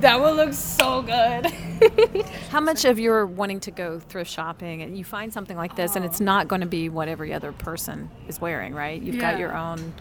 that 0.00 0.20
would 0.20 0.36
look 0.36 0.54
so 0.54 1.02
good. 1.02 1.46
How 2.50 2.60
much 2.60 2.84
of 2.84 2.98
your 2.98 3.26
wanting 3.26 3.60
to 3.60 3.70
go 3.70 4.00
thrift 4.00 4.30
shopping 4.30 4.82
and 4.82 4.96
you 4.96 5.04
find 5.04 5.32
something 5.32 5.56
like 5.56 5.76
this 5.76 5.94
and 5.94 6.04
it's 6.04 6.20
oh. 6.20 6.24
not 6.24 6.48
going 6.48 6.62
to 6.62 6.66
be 6.66 6.88
what 6.88 7.08
every 7.08 7.32
other 7.32 7.52
person 7.52 8.10
is 8.28 8.40
wearing, 8.40 8.74
right? 8.74 9.00
You've 9.00 9.20
got 9.20 9.38
your 9.38 9.56
own 9.56 9.92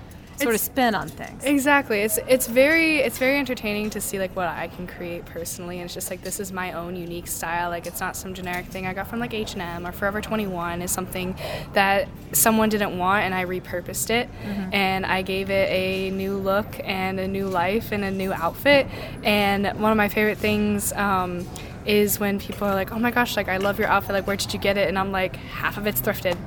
sort 0.41 0.55
of 0.55 0.61
spin 0.61 0.95
on 0.95 1.09
things. 1.09 1.43
Exactly. 1.43 1.99
It's 2.01 2.17
it's 2.27 2.47
very 2.47 2.97
it's 2.97 3.17
very 3.17 3.37
entertaining 3.37 3.89
to 3.91 4.01
see 4.01 4.19
like 4.19 4.35
what 4.35 4.47
I 4.47 4.67
can 4.67 4.87
create 4.87 5.25
personally, 5.25 5.77
and 5.77 5.85
it's 5.85 5.93
just 5.93 6.09
like 6.09 6.21
this 6.21 6.39
is 6.39 6.51
my 6.51 6.73
own 6.73 6.95
unique 6.95 7.27
style. 7.27 7.69
Like 7.69 7.85
it's 7.87 7.99
not 7.99 8.15
some 8.15 8.33
generic 8.33 8.65
thing 8.65 8.87
I 8.87 8.93
got 8.93 9.07
from 9.07 9.19
like 9.19 9.33
H 9.33 9.53
and 9.53 9.61
M 9.61 9.85
or 9.85 9.91
Forever 9.91 10.21
Twenty 10.21 10.47
One. 10.47 10.81
Is 10.81 10.91
something 10.91 11.35
that 11.73 12.07
someone 12.31 12.69
didn't 12.69 12.97
want, 12.97 13.23
and 13.23 13.33
I 13.33 13.45
repurposed 13.45 14.09
it, 14.09 14.29
and 14.71 15.05
I 15.05 15.21
gave 15.21 15.49
it 15.49 15.69
a 15.69 16.09
new 16.11 16.37
look 16.37 16.79
and 16.83 17.19
a 17.19 17.27
new 17.27 17.47
life 17.47 17.91
and 17.91 18.03
a 18.03 18.11
new 18.11 18.33
outfit. 18.33 18.87
And 19.23 19.67
one 19.79 19.91
of 19.91 19.97
my 19.97 20.09
favorite 20.09 20.37
things. 20.37 20.93
Um, 20.93 21.47
is 21.85 22.17
when 22.17 22.39
people 22.39 22.65
are 22.65 22.75
like, 22.75 22.93
"Oh 22.93 22.99
my 22.99 23.11
gosh, 23.11 23.35
like 23.35 23.49
I 23.49 23.57
love 23.57 23.77
your 23.77 23.89
outfit. 23.89 24.13
Like, 24.13 24.25
where 24.25 24.37
did 24.37 24.53
you 24.53 24.59
get 24.59 24.77
it?" 24.77 24.87
And 24.87 24.97
I'm 24.97 25.11
like, 25.11 25.35
"Half 25.35 25.77
of 25.77 25.85
it's 25.85 26.01
thrifted." 26.01 26.37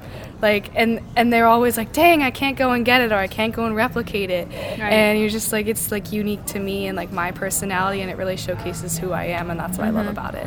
Like, 0.42 0.70
and 0.74 1.00
and 1.16 1.32
they're 1.32 1.46
always 1.46 1.76
like, 1.76 1.92
"Dang, 1.92 2.22
I 2.22 2.30
can't 2.30 2.56
go 2.58 2.72
and 2.72 2.84
get 2.84 3.00
it, 3.00 3.10
or 3.10 3.16
I 3.16 3.26
can't 3.26 3.54
go 3.54 3.64
and 3.64 3.74
replicate 3.74 4.30
it." 4.30 4.48
And 4.78 5.18
you're 5.18 5.30
just 5.30 5.50
like, 5.52 5.66
it's 5.66 5.90
like 5.90 6.12
unique 6.12 6.44
to 6.46 6.58
me 6.58 6.86
and 6.86 6.96
like 6.96 7.10
my 7.10 7.30
personality, 7.32 8.02
and 8.02 8.10
it 8.10 8.16
really 8.16 8.36
showcases 8.36 8.98
who 8.98 9.12
I 9.12 9.24
am, 9.24 9.50
and 9.50 9.58
that's 9.58 9.78
what 9.78 9.86
I 9.86 9.90
love 9.90 10.06
about 10.06 10.34
it. 10.34 10.46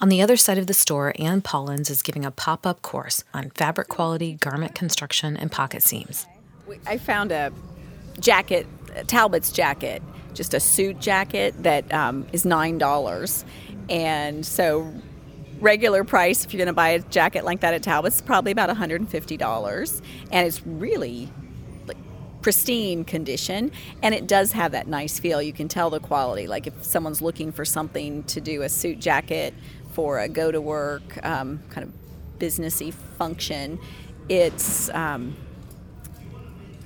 On 0.00 0.08
the 0.08 0.22
other 0.22 0.36
side 0.36 0.58
of 0.58 0.68
the 0.68 0.74
store, 0.74 1.12
Ann 1.18 1.42
Pollins 1.42 1.90
is 1.90 2.02
giving 2.02 2.24
a 2.24 2.30
pop 2.30 2.64
up 2.64 2.82
course 2.82 3.24
on 3.34 3.50
fabric 3.50 3.88
quality, 3.88 4.34
garment 4.34 4.76
construction, 4.76 5.36
and 5.36 5.50
pocket 5.50 5.82
seams. 5.82 6.24
I 6.86 6.98
found 6.98 7.32
a 7.32 7.50
jacket, 8.20 8.66
Talbot's 9.08 9.50
jacket, 9.50 10.02
just 10.34 10.54
a 10.54 10.60
suit 10.60 11.00
jacket 11.00 11.60
that 11.64 11.92
um, 11.92 12.26
is 12.32 12.44
nine 12.44 12.78
dollars, 12.78 13.44
and 13.90 14.46
so 14.46 14.92
regular 15.60 16.04
price 16.04 16.44
if 16.44 16.52
you're 16.52 16.58
going 16.58 16.66
to 16.66 16.72
buy 16.72 16.90
a 16.90 17.00
jacket 17.00 17.44
like 17.44 17.60
that 17.60 17.74
at 17.74 17.82
Talbot's 17.82 18.20
probably 18.20 18.52
about 18.52 18.68
one 18.68 18.76
hundred 18.76 19.00
and 19.00 20.46
it's 20.46 20.66
really 20.66 21.30
pristine 22.40 23.04
condition 23.04 23.70
and 24.02 24.14
it 24.14 24.26
does 24.26 24.52
have 24.52 24.72
that 24.72 24.86
nice 24.86 25.18
feel. 25.18 25.42
You 25.42 25.52
can 25.52 25.68
tell 25.68 25.90
the 25.90 26.00
quality. 26.00 26.46
Like 26.46 26.66
if 26.66 26.84
someone's 26.84 27.20
looking 27.20 27.52
for 27.52 27.64
something 27.64 28.22
to 28.24 28.40
do 28.40 28.62
a 28.62 28.68
suit 28.68 29.00
jacket 29.00 29.54
for 29.92 30.20
a 30.20 30.28
go 30.28 30.52
to 30.52 30.60
work 30.60 31.24
um, 31.24 31.60
kind 31.70 31.86
of 31.86 31.92
businessy 32.38 32.92
function 32.92 33.80
it's 34.28 34.90
um, 34.90 35.36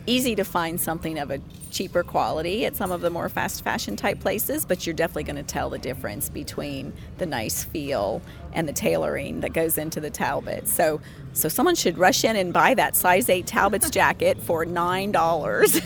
easy 0.06 0.35
to 0.37 0.44
find 0.44 0.80
something 0.80 1.18
of 1.18 1.30
a 1.30 1.40
cheaper 1.71 2.02
quality 2.02 2.66
at 2.66 2.76
some 2.76 2.92
of 2.92 3.00
the 3.00 3.11
more 3.11 3.28
fast 3.28 3.62
fashion 3.62 3.97
type 3.97 4.21
places, 4.21 4.64
but 4.64 4.87
you're 4.87 4.94
definitely 4.94 5.25
going 5.25 5.37
to 5.37 5.42
tell 5.42 5.71
the 5.71 5.78
difference 5.78 6.28
between 6.28 6.92
the 7.18 7.26
nice 7.26 7.64
feel 7.64 8.21
and 8.52 8.68
the 8.68 8.73
tailoring 8.73 9.40
that 9.40 9.52
goes 9.52 9.78
into 9.78 10.00
the 10.00 10.11
Talbot. 10.11 10.68
So, 10.68 11.00
so 11.32 11.49
someone 11.49 11.75
should 11.75 11.99
rush 11.99 12.25
in 12.25 12.37
and 12.37 12.52
buy 12.52 12.75
that 12.75 12.97
size 12.97 13.28
eight 13.28 13.47
Talbot's 13.47 13.90
jacket 13.92 14.38
for 14.40 14.64
nine 14.64 15.12
dollars. 15.12 15.80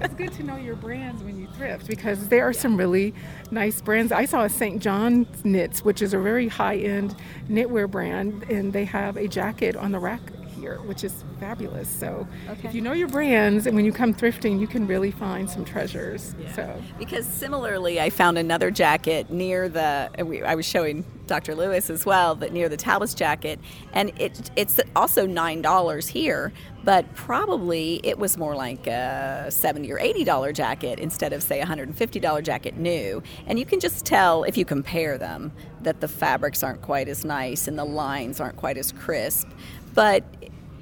It's 0.00 0.14
good 0.14 0.32
to 0.32 0.42
know 0.42 0.56
your 0.56 0.76
brands 0.76 1.22
when 1.22 1.38
you 1.38 1.46
thrift 1.56 1.86
because 1.86 2.28
there 2.28 2.46
are 2.46 2.52
some 2.52 2.76
really 2.76 3.14
nice 3.50 3.80
brands. 3.80 4.12
I 4.12 4.26
saw 4.26 4.44
a 4.44 4.48
St. 4.48 4.80
John's 4.80 5.44
Knits, 5.44 5.84
which 5.84 6.02
is 6.02 6.12
a 6.12 6.18
very 6.18 6.48
high 6.48 6.76
end 6.76 7.14
knitwear 7.48 7.90
brand, 7.90 8.44
and 8.50 8.72
they 8.72 8.84
have 8.84 9.16
a 9.16 9.26
jacket 9.26 9.76
on 9.76 9.92
the 9.92 9.98
rack 9.98 10.20
here, 10.60 10.76
which 10.82 11.02
is 11.02 11.24
fabulous. 11.40 11.88
So 11.88 12.28
if 12.62 12.74
you 12.74 12.80
know 12.82 12.92
your 12.92 13.08
brands 13.08 13.66
and 13.66 13.74
when 13.74 13.84
you 13.84 13.92
come 13.92 14.14
thrifting, 14.14 14.60
you 14.60 14.66
can 14.66 14.86
really 14.86 15.10
find 15.10 15.48
some 15.48 15.64
treasures. 15.64 16.34
So 16.54 16.80
Because 16.98 17.26
similarly, 17.26 18.00
I 18.00 18.10
found 18.10 18.38
another 18.38 18.70
jacket 18.70 19.30
near 19.30 19.68
the. 19.68 20.10
and 20.14 20.28
we- 20.28 20.42
I 20.42 20.54
was 20.54 20.66
showing 20.66 21.04
Dr. 21.26 21.54
Lewis 21.54 21.90
as 21.90 22.04
well 22.04 22.34
that 22.36 22.52
near 22.52 22.68
the 22.68 22.76
Talbot's 22.76 23.14
jacket, 23.14 23.58
and 23.92 24.12
it 24.20 24.50
it's 24.56 24.80
also 24.96 25.26
nine 25.26 25.62
dollars 25.62 26.08
here, 26.08 26.52
but 26.82 27.14
probably 27.14 28.00
it 28.02 28.18
was 28.18 28.36
more 28.36 28.56
like 28.56 28.86
a 28.88 29.46
seventy 29.48 29.92
or 29.92 29.98
eighty 30.00 30.24
dollar 30.24 30.52
jacket 30.52 30.98
instead 30.98 31.32
of 31.32 31.40
say 31.42 31.60
a 31.60 31.66
hundred 31.66 31.86
and 31.88 31.96
fifty 31.96 32.18
dollar 32.18 32.42
jacket 32.42 32.76
new. 32.76 33.22
And 33.46 33.58
you 33.60 33.64
can 33.64 33.78
just 33.78 34.04
tell 34.04 34.42
if 34.42 34.56
you 34.56 34.64
compare 34.64 35.16
them 35.18 35.52
that 35.82 36.00
the 36.00 36.08
fabrics 36.08 36.62
aren't 36.64 36.82
quite 36.82 37.06
as 37.08 37.24
nice 37.24 37.68
and 37.68 37.78
the 37.78 37.84
lines 37.84 38.40
aren't 38.40 38.56
quite 38.56 38.76
as 38.76 38.90
crisp, 38.90 39.48
but 39.94 40.24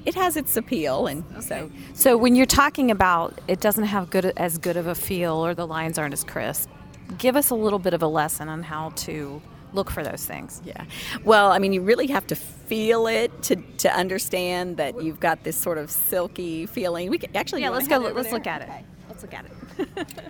it 0.04 0.14
has 0.14 0.36
its 0.36 0.56
appeal, 0.56 1.06
and 1.06 1.24
so 1.42 1.70
So, 1.94 2.16
when 2.16 2.34
you're 2.34 2.46
talking 2.46 2.90
about 2.90 3.38
it 3.48 3.60
doesn't 3.60 3.84
have 3.84 4.10
good 4.10 4.26
as 4.36 4.58
good 4.58 4.76
of 4.76 4.86
a 4.86 4.94
feel 4.94 5.34
or 5.34 5.54
the 5.54 5.66
lines 5.66 5.98
aren't 5.98 6.14
as 6.14 6.24
crisp, 6.24 6.70
give 7.18 7.36
us 7.36 7.50
a 7.50 7.54
little 7.54 7.78
bit 7.78 7.94
of 7.94 8.02
a 8.02 8.06
lesson 8.06 8.48
on 8.48 8.62
how 8.62 8.90
to 8.90 9.42
look 9.74 9.90
for 9.90 10.02
those 10.02 10.24
things. 10.24 10.62
Yeah. 10.64 10.84
Well, 11.24 11.50
I 11.52 11.58
mean, 11.58 11.72
you 11.74 11.82
really 11.82 12.06
have 12.06 12.26
to 12.28 12.34
feel 12.36 13.06
it 13.06 13.42
to, 13.44 13.56
to 13.56 13.94
understand 13.94 14.78
that 14.78 15.02
you've 15.02 15.20
got 15.20 15.44
this 15.44 15.56
sort 15.58 15.76
of 15.76 15.90
silky 15.90 16.64
feeling. 16.64 17.10
We 17.10 17.18
can, 17.18 17.36
actually, 17.36 17.62
Yeah, 17.62 17.70
let's 17.70 17.86
go. 17.88 17.98
Let's 17.98 18.28
there? 18.28 18.32
look 18.32 18.46
at 18.46 18.62
it. 18.62 18.68
Let's 19.08 19.22
look 19.22 19.34
at 19.34 19.44
it. 19.44 19.52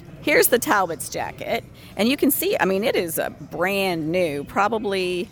Here's 0.23 0.49
the 0.49 0.59
Talbot's 0.59 1.09
jacket, 1.09 1.65
and 1.97 2.09
you 2.09 2.17
can 2.17 2.31
see. 2.33 2.57
I 2.59 2.65
mean, 2.65 2.83
it 2.83 2.97
is 2.97 3.19
a 3.19 3.31
brand 3.31 4.11
new. 4.11 4.43
Probably, 4.45 5.29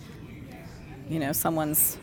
you 1.09 1.19
know, 1.19 1.33
someone's 1.33 1.99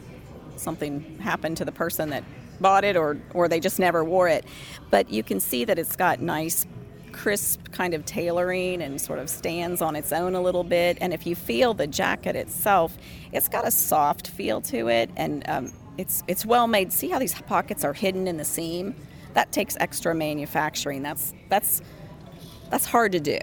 something 0.63 1.19
happened 1.19 1.57
to 1.57 1.65
the 1.65 1.71
person 1.71 2.09
that 2.09 2.23
bought 2.59 2.83
it, 2.83 2.95
or 2.95 3.17
or 3.33 3.47
they 3.47 3.59
just 3.59 3.79
never 3.79 4.03
wore 4.03 4.27
it. 4.27 4.45
But 4.89 5.09
you 5.11 5.23
can 5.23 5.39
see 5.39 5.65
that 5.65 5.77
it's 5.77 5.95
got 5.95 6.21
nice, 6.21 6.65
crisp 7.11 7.71
kind 7.71 7.93
of 7.93 8.05
tailoring 8.05 8.81
and 8.81 8.99
sort 8.99 9.19
of 9.19 9.29
stands 9.29 9.81
on 9.81 9.95
its 9.95 10.11
own 10.11 10.35
a 10.35 10.41
little 10.41 10.63
bit. 10.63 10.97
And 11.01 11.13
if 11.13 11.27
you 11.27 11.35
feel 11.35 11.73
the 11.73 11.87
jacket 11.87 12.35
itself, 12.35 12.97
it's 13.31 13.49
got 13.49 13.67
a 13.67 13.71
soft 13.71 14.27
feel 14.29 14.61
to 14.61 14.87
it, 14.89 15.09
and 15.17 15.47
um, 15.49 15.73
it's 15.97 16.23
it's 16.27 16.45
well 16.45 16.67
made. 16.67 16.91
See 16.93 17.09
how 17.09 17.19
these 17.19 17.33
pockets 17.41 17.83
are 17.83 17.93
hidden 17.93 18.27
in 18.27 18.37
the 18.37 18.45
seam? 18.45 18.95
That 19.33 19.51
takes 19.51 19.75
extra 19.79 20.15
manufacturing. 20.15 21.03
That's 21.03 21.33
that's 21.49 21.81
that's 22.69 22.85
hard 22.85 23.11
to 23.11 23.19
do. 23.19 23.39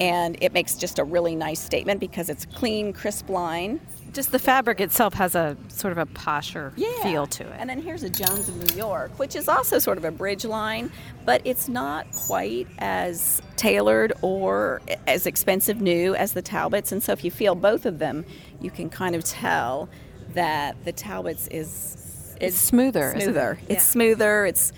And 0.00 0.36
it 0.40 0.52
makes 0.52 0.74
just 0.74 0.98
a 0.98 1.04
really 1.04 1.36
nice 1.36 1.60
statement 1.60 2.00
because 2.00 2.28
it's 2.28 2.44
clean, 2.46 2.92
crisp 2.92 3.28
line. 3.28 3.80
Just 4.12 4.30
the 4.30 4.38
fabric 4.38 4.80
itself 4.80 5.14
has 5.14 5.34
a 5.34 5.56
sort 5.68 5.92
of 5.92 5.98
a 5.98 6.04
posher 6.04 6.74
feel 7.02 7.26
to 7.28 7.44
it. 7.44 7.56
And 7.58 7.70
then 7.70 7.80
here's 7.80 8.02
a 8.02 8.10
Jones 8.10 8.48
of 8.48 8.68
New 8.68 8.76
York, 8.76 9.18
which 9.18 9.34
is 9.34 9.48
also 9.48 9.78
sort 9.78 9.96
of 9.96 10.04
a 10.04 10.10
bridge 10.10 10.44
line, 10.44 10.92
but 11.24 11.40
it's 11.44 11.66
not 11.66 12.10
quite 12.12 12.66
as 12.78 13.40
tailored 13.56 14.12
or 14.20 14.82
as 15.06 15.26
expensive 15.26 15.80
new 15.80 16.14
as 16.14 16.32
the 16.32 16.42
Talbots. 16.42 16.92
And 16.92 17.02
so 17.02 17.12
if 17.12 17.24
you 17.24 17.30
feel 17.30 17.54
both 17.54 17.86
of 17.86 17.98
them, 17.98 18.26
you 18.60 18.70
can 18.70 18.90
kind 18.90 19.14
of 19.14 19.24
tell 19.24 19.88
that 20.34 20.84
the 20.84 20.92
Talbots 20.92 21.48
is 21.48 22.36
It's 22.38 22.56
smoother, 22.56 23.14
isn't 23.16 23.20
it? 23.20 23.22
Smoother. 23.24 23.58
Yeah. 23.60 23.72
It's 23.74 23.84
smoother. 23.84 24.46
It's 24.46 24.72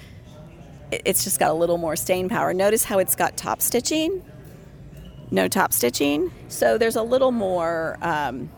it's 0.92 1.24
just 1.24 1.40
got 1.40 1.50
a 1.50 1.54
little 1.54 1.78
more 1.78 1.96
stain 1.96 2.28
power. 2.28 2.54
Notice 2.54 2.84
how 2.84 3.00
it's 3.00 3.16
got 3.16 3.36
top 3.36 3.60
stitching. 3.60 4.22
No 5.32 5.48
top 5.48 5.72
stitching. 5.72 6.30
So 6.46 6.78
there's 6.78 6.94
a 6.94 7.02
little 7.02 7.32
more 7.32 7.98
um, 8.00 8.48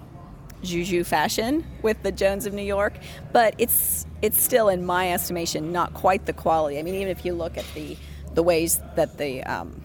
juju 0.67 1.05
fashion 1.05 1.65
with 1.83 2.03
the 2.03 2.13
Jones 2.13 2.47
of 2.47 2.53
New 2.53 2.63
York, 2.63 2.95
but 3.33 3.55
it's 3.59 4.07
it's 4.23 4.41
still, 4.41 4.69
in 4.69 4.85
my 4.85 5.13
estimation, 5.13 5.73
not 5.73 5.95
quite 5.95 6.27
the 6.27 6.33
quality. 6.33 6.79
I 6.79 6.83
mean, 6.83 6.95
even 6.97 7.09
if 7.09 7.25
you 7.25 7.35
look 7.35 7.57
at 7.57 7.65
the 7.75 7.97
the 8.35 8.43
ways 8.43 8.81
that 8.97 9.17
the 9.17 9.43
um, 9.45 9.83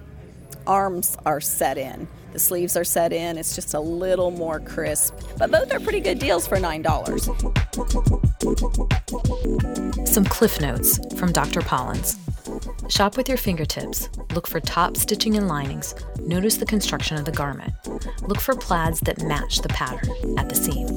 arms 0.67 1.17
are 1.25 1.39
set 1.39 1.77
in, 1.77 2.07
the 2.33 2.39
sleeves 2.39 2.75
are 2.75 2.83
set 2.83 3.13
in, 3.13 3.37
it's 3.37 3.55
just 3.55 3.73
a 3.73 3.79
little 3.79 4.31
more 4.31 4.59
crisp. 4.59 5.13
But 5.37 5.51
both 5.51 5.71
are 5.73 5.79
pretty 5.79 5.99
good 5.99 6.19
deals 6.19 6.47
for 6.47 6.59
nine 6.59 6.81
dollars. 6.81 7.25
Some 10.05 10.25
cliff 10.25 10.59
notes 10.59 10.99
from 11.17 11.31
Dr. 11.31 11.61
Pollins. 11.61 12.17
Shop 12.91 13.15
with 13.15 13.29
your 13.29 13.37
fingertips. 13.37 14.09
Look 14.33 14.45
for 14.47 14.59
top 14.59 14.97
stitching 14.97 15.37
and 15.37 15.47
linings. 15.47 15.95
Notice 16.19 16.57
the 16.57 16.65
construction 16.65 17.15
of 17.15 17.23
the 17.23 17.31
garment. 17.31 17.73
Look 18.23 18.41
for 18.41 18.53
plaids 18.53 18.99
that 19.01 19.23
match 19.23 19.59
the 19.59 19.69
pattern 19.69 20.37
at 20.37 20.49
the 20.49 20.55
seam. 20.55 20.87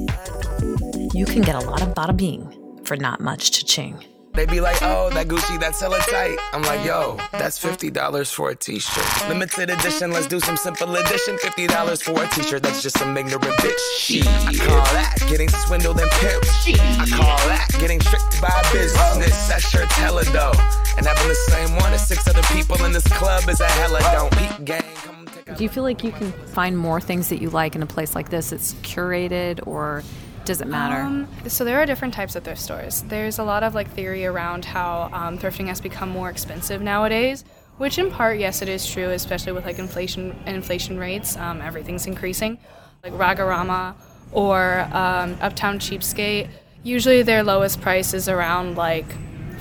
You 1.13 1.25
can 1.25 1.41
get 1.41 1.55
a 1.55 1.65
lot 1.65 1.81
of 1.81 1.93
bada 1.93 2.15
bing 2.15 2.81
for 2.83 2.97
not 2.97 3.21
much 3.21 3.51
cha-ching. 3.51 4.03
They 4.35 4.45
be 4.45 4.59
like, 4.59 4.81
oh, 4.81 5.09
that 5.11 5.27
Gucci, 5.27 5.57
that's 5.59 5.79
hella 5.79 5.99
tight. 5.99 6.37
I'm 6.51 6.61
like, 6.63 6.85
yo, 6.85 7.17
that's 7.31 7.57
$50 7.57 8.33
for 8.33 8.49
a 8.49 8.55
t-shirt. 8.55 9.29
Limited 9.29 9.69
edition, 9.69 10.11
let's 10.11 10.27
do 10.27 10.41
some 10.41 10.57
simple 10.57 10.93
edition. 10.95 11.37
$50 11.37 12.03
for 12.03 12.21
a 12.21 12.27
t-shirt, 12.27 12.61
that's 12.61 12.83
just 12.83 12.97
some 12.97 13.15
ignorant 13.15 13.43
bitch. 13.43 13.79
Shit. 13.97 14.27
I 14.27 14.53
call 14.53 14.83
that 14.93 15.15
getting 15.29 15.47
swindled 15.47 15.99
and 16.01 16.11
pimped. 16.11 16.75
I 16.99 17.07
call 17.15 17.37
that 17.47 17.67
getting 17.79 17.99
tricked 17.99 18.41
by 18.41 18.61
business. 18.73 19.47
That 19.47 19.61
shirt's 19.61 19.93
hella 19.93 20.25
dope. 20.25 20.59
And 20.97 21.05
having 21.05 21.27
the 21.29 21.35
same 21.35 21.75
one 21.77 21.93
as 21.93 22.05
six 22.05 22.27
other 22.27 22.43
people 22.53 22.83
in 22.83 22.91
this 22.91 23.07
club 23.07 23.47
is 23.47 23.61
a 23.61 23.67
hella 23.67 23.99
don't. 24.11 24.31
Peak 24.37 24.65
gang, 24.65 25.55
Do 25.55 25.63
you 25.63 25.69
feel 25.69 25.83
like 25.83 26.03
you 26.03 26.11
can 26.11 26.31
find 26.47 26.77
more 26.77 26.99
things 26.99 27.29
that 27.29 27.41
you 27.41 27.49
like 27.49 27.75
in 27.75 27.81
a 27.83 27.87
place 27.87 28.15
like 28.15 28.29
this? 28.29 28.51
It's 28.51 28.73
curated, 28.75 29.65
or 29.65 30.03
does 30.45 30.61
it 30.61 30.67
matter? 30.67 31.01
Um, 31.01 31.27
so 31.47 31.65
there 31.65 31.81
are 31.81 31.85
different 31.85 32.13
types 32.13 32.35
of 32.35 32.43
thrift 32.43 32.61
stores. 32.61 33.03
There's 33.03 33.39
a 33.39 33.43
lot 33.43 33.63
of 33.63 33.75
like 33.75 33.89
theory 33.89 34.25
around 34.25 34.65
how 34.65 35.09
um, 35.11 35.37
thrifting 35.37 35.67
has 35.67 35.81
become 35.81 36.09
more 36.09 36.29
expensive 36.29 36.81
nowadays, 36.81 37.43
which 37.77 37.97
in 37.97 38.09
part, 38.09 38.39
yes, 38.39 38.61
it 38.61 38.69
is 38.69 38.89
true, 38.89 39.09
especially 39.09 39.51
with 39.51 39.65
like 39.65 39.79
inflation 39.79 40.35
inflation 40.45 40.97
rates. 40.97 41.35
Um, 41.37 41.61
everything's 41.61 42.07
increasing. 42.07 42.57
Like 43.03 43.17
Rag-O-Rama 43.17 43.95
or 44.31 44.87
um, 44.91 45.37
Uptown 45.41 45.79
Cheapskate, 45.79 46.49
usually 46.83 47.21
their 47.21 47.43
lowest 47.43 47.81
price 47.81 48.13
is 48.13 48.27
around 48.29 48.75
like 48.75 49.05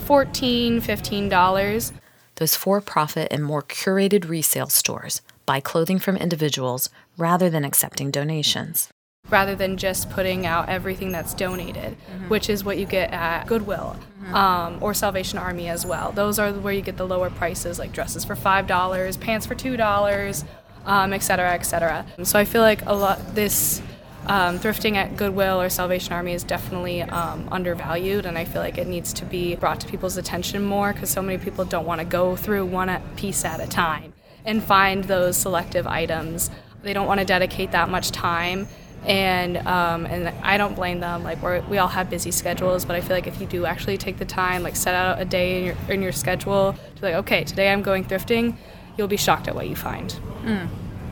14 0.06 0.80
$15. 0.80 1.92
Those 2.36 2.56
for 2.56 2.80
profit 2.80 3.28
and 3.30 3.44
more 3.44 3.62
curated 3.62 4.28
resale 4.28 4.68
stores 4.68 5.22
buy 5.46 5.60
clothing 5.60 5.98
from 5.98 6.16
individuals 6.16 6.90
rather 7.16 7.50
than 7.50 7.64
accepting 7.64 8.10
donations. 8.10 8.93
Rather 9.30 9.54
than 9.54 9.76
just 9.76 10.10
putting 10.10 10.46
out 10.46 10.68
everything 10.68 11.10
that's 11.10 11.34
donated, 11.34 11.96
which 12.28 12.50
is 12.50 12.64
what 12.64 12.78
you 12.78 12.86
get 12.86 13.12
at 13.12 13.46
Goodwill 13.46 13.96
um, 14.32 14.78
or 14.80 14.94
Salvation 14.94 15.38
Army 15.38 15.68
as 15.68 15.84
well. 15.86 16.12
Those 16.12 16.38
are 16.38 16.52
where 16.52 16.72
you 16.72 16.82
get 16.82 16.96
the 16.96 17.06
lower 17.06 17.30
prices, 17.30 17.78
like 17.78 17.92
dresses 17.92 18.24
for 18.24 18.36
five 18.36 18.66
dollars, 18.66 19.16
pants 19.16 19.46
for 19.46 19.54
two 19.54 19.76
dollars, 19.76 20.44
um, 20.84 21.12
et 21.12 21.22
cetera, 21.22 21.52
et 21.52 21.62
cetera. 21.62 22.04
So 22.22 22.38
I 22.38 22.44
feel 22.44 22.62
like 22.62 22.84
a 22.86 22.94
lot 22.94 23.34
this. 23.34 23.82
Um, 24.26 24.58
thrifting 24.58 24.94
at 24.96 25.18
Goodwill 25.18 25.60
or 25.60 25.68
Salvation 25.68 26.14
Army 26.14 26.32
is 26.32 26.44
definitely 26.44 27.02
um, 27.02 27.46
undervalued, 27.52 28.24
and 28.24 28.38
I 28.38 28.46
feel 28.46 28.62
like 28.62 28.78
it 28.78 28.86
needs 28.86 29.12
to 29.12 29.26
be 29.26 29.54
brought 29.54 29.80
to 29.80 29.86
people's 29.86 30.16
attention 30.16 30.64
more 30.64 30.94
because 30.94 31.10
so 31.10 31.20
many 31.20 31.36
people 31.36 31.66
don't 31.66 31.84
want 31.84 31.98
to 31.98 32.06
go 32.06 32.34
through 32.34 32.64
one 32.64 33.02
piece 33.16 33.44
at 33.44 33.60
a 33.60 33.66
time 33.66 34.14
and 34.46 34.62
find 34.64 35.04
those 35.04 35.36
selective 35.36 35.86
items. 35.86 36.48
They 36.82 36.94
don't 36.94 37.06
want 37.06 37.20
to 37.20 37.26
dedicate 37.26 37.72
that 37.72 37.90
much 37.90 38.12
time 38.12 38.66
and 39.06 39.58
um, 39.66 40.06
and 40.06 40.28
I 40.42 40.56
don't 40.56 40.74
blame 40.74 41.00
them. 41.00 41.22
Like 41.22 41.42
we 41.42 41.60
we 41.60 41.78
all 41.78 41.88
have 41.88 42.10
busy 42.10 42.30
schedules, 42.30 42.84
but 42.84 42.96
I 42.96 43.00
feel 43.00 43.16
like 43.16 43.26
if 43.26 43.40
you 43.40 43.46
do 43.46 43.66
actually 43.66 43.98
take 43.98 44.18
the 44.18 44.24
time, 44.24 44.62
like 44.62 44.76
set 44.76 44.94
out 44.94 45.20
a 45.20 45.24
day 45.24 45.58
in 45.58 45.64
your 45.64 45.76
in 45.88 46.02
your 46.02 46.12
schedule 46.12 46.74
to 46.96 47.02
like, 47.02 47.14
okay, 47.14 47.44
today 47.44 47.72
I'm 47.72 47.82
going 47.82 48.04
thrifting, 48.04 48.56
you'll 48.96 49.08
be 49.08 49.16
shocked 49.16 49.48
at 49.48 49.54
what 49.54 49.68
you 49.68 49.76
find. 49.76 50.14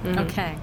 Okay. 0.04 0.56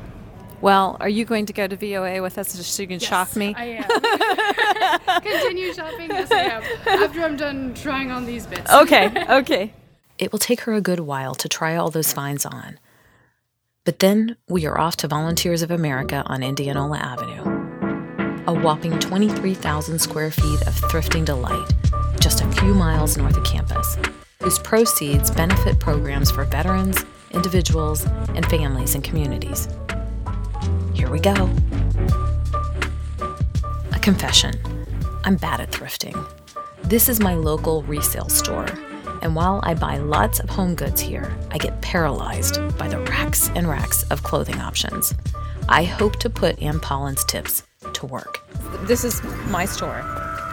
Well, 0.61 0.97
are 0.99 1.07
you 1.07 1.23
going 1.23 1.45
to 1.45 1.53
go 1.53 1.67
to 1.67 1.75
VOA 1.77 2.21
with 2.21 2.37
us 2.37 2.53
just 2.55 2.73
so 2.73 2.81
you 2.81 2.87
can 2.87 2.99
shock 2.99 3.33
me? 3.35 3.53
I 3.55 3.81
am. 3.81 5.21
Continue 5.21 5.73
shopping. 5.73 6.09
Yes, 6.09 6.29
I 6.31 6.41
am. 6.41 6.63
After 6.85 7.21
I'm 7.21 7.37
done 7.37 7.73
trying 7.75 8.11
on 8.11 8.25
these 8.25 8.45
bits. 8.45 8.69
okay, 8.71 9.25
okay. 9.29 9.73
It 10.17 10.33
will 10.33 10.39
take 10.39 10.61
her 10.61 10.73
a 10.73 10.81
good 10.81 10.99
while 10.99 11.33
to 11.35 11.47
try 11.47 11.77
all 11.77 11.89
those 11.91 12.11
finds 12.11 12.45
on. 12.45 12.77
But 13.89 13.97
then 13.97 14.37
we 14.47 14.67
are 14.67 14.79
off 14.79 14.97
to 14.97 15.07
Volunteers 15.07 15.63
of 15.63 15.71
America 15.71 16.21
on 16.27 16.43
Indianola 16.43 16.99
Avenue. 16.99 18.43
A 18.45 18.53
whopping 18.53 18.99
23,000 18.99 19.97
square 19.97 20.29
feet 20.29 20.61
of 20.67 20.75
thrifting 20.75 21.25
delight, 21.25 21.67
just 22.19 22.41
a 22.41 22.51
few 22.51 22.75
miles 22.75 23.17
north 23.17 23.35
of 23.35 23.43
campus, 23.43 23.97
whose 24.43 24.59
proceeds 24.59 25.31
benefit 25.31 25.79
programs 25.79 26.29
for 26.29 26.43
veterans, 26.43 27.03
individuals, 27.31 28.05
and 28.35 28.45
families 28.45 28.93
and 28.93 29.03
communities. 29.03 29.67
Here 30.93 31.09
we 31.09 31.19
go. 31.19 31.49
A 33.91 33.99
confession 33.99 34.53
I'm 35.23 35.35
bad 35.35 35.61
at 35.61 35.71
thrifting. 35.71 36.15
This 36.83 37.09
is 37.09 37.19
my 37.19 37.33
local 37.33 37.81
resale 37.81 38.29
store, 38.29 38.67
and 39.21 39.35
while 39.35 39.59
I 39.63 39.73
buy 39.73 39.97
lots 39.97 40.39
of 40.39 40.49
home 40.49 40.75
goods 40.75 41.01
here, 41.01 41.35
I 41.51 41.57
get 41.57 41.81
paralyzed 41.81 42.59
by 42.77 42.87
the 42.87 42.99
racks 42.99 43.49
and 43.55 43.67
racks 43.67 44.03
of 44.03 44.23
clothing 44.23 44.59
options. 44.59 45.13
I 45.67 45.83
hope 45.83 46.17
to 46.19 46.29
put 46.29 46.61
Ann 46.61 46.79
Pollen's 46.79 47.23
tips 47.25 47.63
to 47.93 48.05
work. 48.05 48.39
This 48.87 49.03
is 49.03 49.21
my 49.47 49.65
store, 49.65 50.01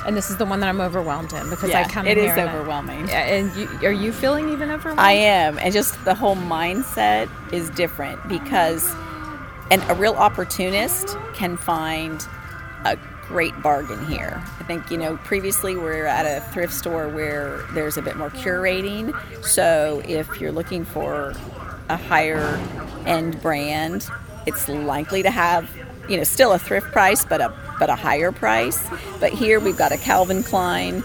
and 0.07 0.17
this 0.17 0.31
is 0.31 0.37
the 0.37 0.45
one 0.45 0.61
that 0.61 0.69
I'm 0.69 0.81
overwhelmed 0.81 1.33
in 1.33 1.49
because 1.51 1.71
I 1.71 1.85
come 1.85 2.07
it 2.07 2.19
in 2.19 2.25
is 2.25 2.31
here 2.31 2.39
and 2.39 2.51
I- 2.51 2.55
overwhelming. 2.55 3.09
Yeah, 3.09 3.21
and 3.21 3.57
you, 3.57 3.89
are 3.89 3.93
you 3.93 4.13
feeling 4.13 4.49
even 4.51 4.71
overwhelmed? 4.71 5.01
I 5.01 5.13
am, 5.13 5.59
and 5.59 5.73
just 5.73 6.03
the 6.05 6.15
whole 6.15 6.37
mindset 6.37 7.31
is 7.53 7.71
different 7.71 8.27
because 8.29 8.93
and 9.71 9.83
a 9.89 9.95
real 9.95 10.15
opportunist 10.15 11.17
can 11.35 11.57
find 11.57 12.25
a 12.85 12.97
great 13.27 13.61
bargain 13.63 14.05
here. 14.07 14.43
I 14.59 14.65
think 14.65 14.91
you 14.91 14.97
know 14.97 15.17
previously 15.19 15.77
we're 15.77 16.07
at 16.07 16.25
a 16.25 16.45
thrift 16.53 16.73
store 16.73 17.09
where 17.09 17.63
there's 17.73 17.97
a 17.97 18.03
bit 18.03 18.17
more 18.17 18.31
curating. 18.31 19.15
So 19.45 20.03
if 20.05 20.41
you're 20.41 20.53
looking 20.53 20.85
for 20.85 21.35
a 21.89 21.97
higher 21.97 22.61
end 23.07 23.41
brand, 23.43 24.09
it's 24.47 24.69
likely 24.69 25.23
to 25.23 25.31
have 25.31 25.71
you 26.09 26.17
know 26.17 26.25
still 26.25 26.53
a 26.53 26.59
thrift 26.59 26.89
price, 26.93 27.25
but 27.25 27.41
a 27.41 27.53
but 27.79 27.91
a 27.91 27.97
higher 27.97 28.33
price. 28.33 28.83
But 29.21 29.33
here 29.33 29.61
we've 29.61 29.77
got 29.77 29.93
a 29.93 29.99
Calvin 29.99 30.43
Klein 30.43 31.03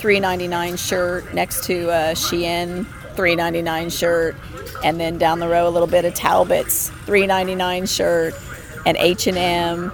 3.99 0.00 0.78
shirt 0.78 1.34
next 1.34 1.64
to 1.64 1.90
a 1.90 2.14
Shein 2.14 2.86
3.99 3.14 3.96
shirt, 3.96 4.34
and 4.82 4.98
then 4.98 5.18
down 5.18 5.40
the 5.40 5.48
row 5.48 5.68
a 5.68 5.70
little 5.70 5.88
bit 5.88 6.06
of 6.06 6.14
Talbot's 6.14 6.90
3.99 7.06 7.94
shirt, 7.94 8.34
and 8.86 8.96
H&M, 8.96 9.36
and 9.36 9.92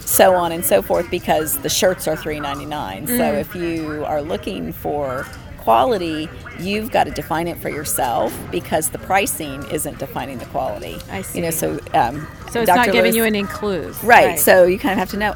so 0.00 0.34
on 0.34 0.52
and 0.52 0.64
so 0.64 0.82
forth 0.82 1.10
because 1.10 1.58
the 1.58 1.68
shirts 1.68 2.06
are 2.08 2.16
3.99. 2.16 3.06
So 3.06 3.12
Mm. 3.12 3.40
if 3.40 3.54
you 3.54 4.04
are 4.06 4.22
looking 4.22 4.72
for 4.72 5.26
quality, 5.58 6.28
you've 6.58 6.90
got 6.90 7.04
to 7.04 7.10
define 7.10 7.48
it 7.48 7.56
for 7.58 7.70
yourself 7.70 8.36
because 8.50 8.90
the 8.90 8.98
pricing 8.98 9.64
isn't 9.70 9.98
defining 9.98 10.38
the 10.38 10.44
quality. 10.46 10.98
I 11.10 11.22
see. 11.22 11.38
You 11.38 11.44
know, 11.46 11.50
so 11.50 11.78
um, 11.94 12.26
so 12.50 12.60
it's 12.60 12.66
Dr. 12.66 12.76
not 12.76 12.86
giving 12.86 13.02
Lewis- 13.12 13.16
you 13.16 13.24
any 13.24 13.42
clues, 13.44 14.02
Right. 14.04 14.38
So 14.38 14.64
you 14.64 14.78
kind 14.78 14.92
of 14.92 14.98
have 14.98 15.10
to 15.10 15.16
know, 15.16 15.34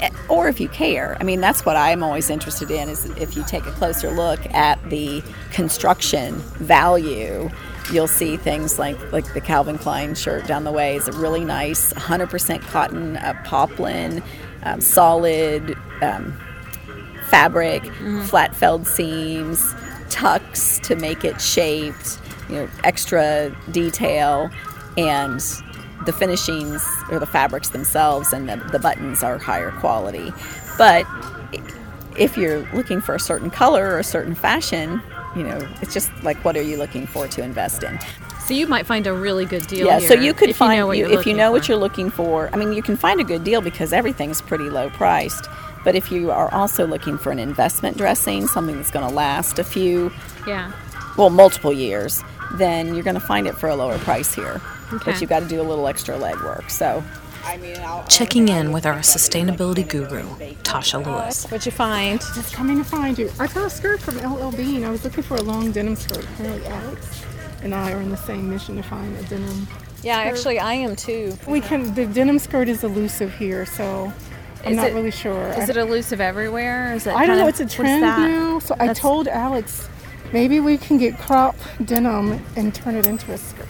eh, 0.00 0.10
or 0.28 0.48
if 0.48 0.60
you 0.60 0.68
care. 0.68 1.16
I 1.20 1.22
mean, 1.24 1.40
that's 1.40 1.64
what 1.64 1.76
I'm 1.76 2.02
always 2.02 2.30
interested 2.30 2.70
in 2.70 2.88
is 2.88 3.04
if 3.16 3.36
you 3.36 3.44
take 3.44 3.64
a 3.66 3.70
closer 3.72 4.10
look 4.10 4.40
at 4.52 4.78
the 4.90 5.22
construction 5.52 6.34
value, 6.58 7.48
you'll 7.92 8.08
see 8.08 8.36
things 8.36 8.78
like 8.78 9.12
like 9.12 9.32
the 9.34 9.40
Calvin 9.40 9.78
Klein 9.78 10.14
shirt 10.14 10.46
down 10.46 10.64
the 10.64 10.72
way 10.72 10.96
is 10.96 11.08
a 11.08 11.12
really 11.12 11.44
nice 11.44 11.92
100% 11.94 12.60
cotton 12.62 13.16
uh, 13.16 13.40
poplin, 13.44 14.22
um, 14.62 14.80
solid. 14.80 15.76
Um, 16.02 16.38
fabric, 17.30 17.84
flat 18.24 18.54
felled 18.54 18.86
seams, 18.86 19.72
tucks 20.10 20.80
to 20.80 20.96
make 20.96 21.24
it 21.24 21.40
shaped, 21.40 22.18
you 22.48 22.56
know, 22.56 22.68
extra 22.84 23.56
detail, 23.70 24.50
and 24.98 25.40
the 26.06 26.12
finishings 26.12 26.84
or 27.10 27.18
the 27.18 27.26
fabrics 27.26 27.68
themselves 27.70 28.32
and 28.32 28.48
the, 28.48 28.56
the 28.72 28.78
buttons 28.78 29.22
are 29.22 29.38
higher 29.38 29.70
quality. 29.70 30.32
But 30.76 31.06
if 32.18 32.36
you're 32.36 32.66
looking 32.74 33.00
for 33.00 33.14
a 33.14 33.20
certain 33.20 33.50
color 33.50 33.90
or 33.90 33.98
a 33.98 34.04
certain 34.04 34.34
fashion, 34.34 35.00
you 35.36 35.42
know, 35.42 35.58
it's 35.80 35.92
just 35.94 36.10
like 36.22 36.44
what 36.44 36.56
are 36.56 36.62
you 36.62 36.76
looking 36.76 37.06
for 37.06 37.28
to 37.28 37.42
invest 37.42 37.82
in? 37.82 37.98
So 38.46 38.54
you 38.54 38.66
might 38.66 38.84
find 38.86 39.06
a 39.06 39.12
really 39.12 39.44
good 39.44 39.66
deal. 39.68 39.86
yeah, 39.86 40.00
so 40.00 40.14
you 40.14 40.34
could 40.34 40.50
if 40.50 40.56
find 40.56 40.76
you 40.78 40.82
know 40.84 40.92
you- 40.92 41.18
if 41.18 41.26
you 41.26 41.34
know 41.34 41.52
what 41.52 41.68
you're 41.68 41.76
looking 41.78 42.10
for. 42.10 42.50
I 42.52 42.56
mean, 42.56 42.72
you 42.72 42.82
can 42.82 42.96
find 42.96 43.20
a 43.20 43.24
good 43.24 43.44
deal 43.44 43.60
because 43.60 43.92
everything's 43.92 44.40
pretty 44.42 44.68
low 44.70 44.90
priced. 44.90 45.46
But 45.84 45.94
if 45.94 46.10
you 46.12 46.30
are 46.30 46.52
also 46.52 46.86
looking 46.86 47.16
for 47.16 47.30
an 47.30 47.38
investment 47.38 47.96
dressing, 47.96 48.46
something 48.48 48.76
that's 48.76 48.90
going 48.90 49.08
to 49.08 49.14
last 49.14 49.58
a 49.58 49.64
few, 49.64 50.12
Yeah. 50.46 50.72
well, 51.16 51.30
multiple 51.30 51.72
years, 51.72 52.22
then 52.54 52.94
you're 52.94 53.04
going 53.04 53.14
to 53.14 53.20
find 53.20 53.46
it 53.46 53.56
for 53.56 53.68
a 53.68 53.76
lower 53.76 53.96
price 53.98 54.34
here. 54.34 54.60
Okay. 54.92 55.12
But 55.12 55.20
you've 55.20 55.30
got 55.30 55.40
to 55.40 55.48
do 55.48 55.60
a 55.60 55.62
little 55.62 55.86
extra 55.86 56.16
legwork. 56.18 56.70
So, 56.70 57.02
Checking 58.08 58.48
in 58.48 58.70
with 58.72 58.84
our 58.86 58.98
sustainability 58.98 59.86
guru, 59.88 60.24
Tasha 60.62 61.04
Lewis. 61.04 61.44
What'd 61.44 61.64
you 61.66 61.72
find? 61.72 62.20
Just 62.20 62.52
coming 62.54 62.78
to 62.78 62.84
find 62.84 63.18
you. 63.18 63.30
I 63.40 63.46
got 63.46 63.66
a 63.66 63.70
skirt 63.70 64.00
from 64.00 64.18
LL 64.18 64.52
Bean. 64.52 64.84
I 64.84 64.90
was 64.90 65.04
looking 65.04 65.22
for 65.22 65.36
a 65.36 65.42
long 65.42 65.72
denim 65.72 65.96
skirt. 65.96 66.24
Apparently, 66.24 66.66
Alex 66.66 67.24
and 67.62 67.74
I 67.74 67.92
are 67.92 68.00
in 68.00 68.10
the 68.10 68.16
same 68.16 68.48
mission 68.50 68.76
to 68.76 68.82
find 68.82 69.16
a 69.16 69.22
denim. 69.24 69.66
Yeah, 70.02 70.18
actually, 70.18 70.58
I 70.58 70.74
am 70.74 70.96
too. 70.96 71.36
We 71.46 71.60
can. 71.60 71.94
The 71.94 72.06
denim 72.06 72.38
skirt 72.38 72.68
is 72.68 72.84
elusive 72.84 73.34
here, 73.34 73.64
so 73.66 74.12
I'm 74.64 74.72
Is 74.72 74.76
not 74.76 74.88
it- 74.88 74.94
really 74.94 75.10
sure. 75.10 75.48
Is 75.58 75.68
it 75.68 75.76
elusive 75.76 76.20
everywhere? 76.20 76.92
Is 76.94 77.06
it 77.06 77.14
I 77.14 77.26
don't 77.26 77.36
know. 77.38 77.44
of- 77.44 77.48
It's 77.48 77.60
a 77.60 77.66
trend 77.66 78.02
now. 78.02 78.58
So 78.58 78.76
I 78.78 78.92
told 78.92 79.28
Alex 79.28 79.88
maybe 80.32 80.60
we 80.60 80.76
can 80.78 80.98
get 80.98 81.18
crop 81.18 81.56
denim 81.84 82.44
and 82.56 82.74
turn 82.74 82.96
it 82.96 83.06
into 83.06 83.32
a 83.32 83.38
skirt. 83.38 83.66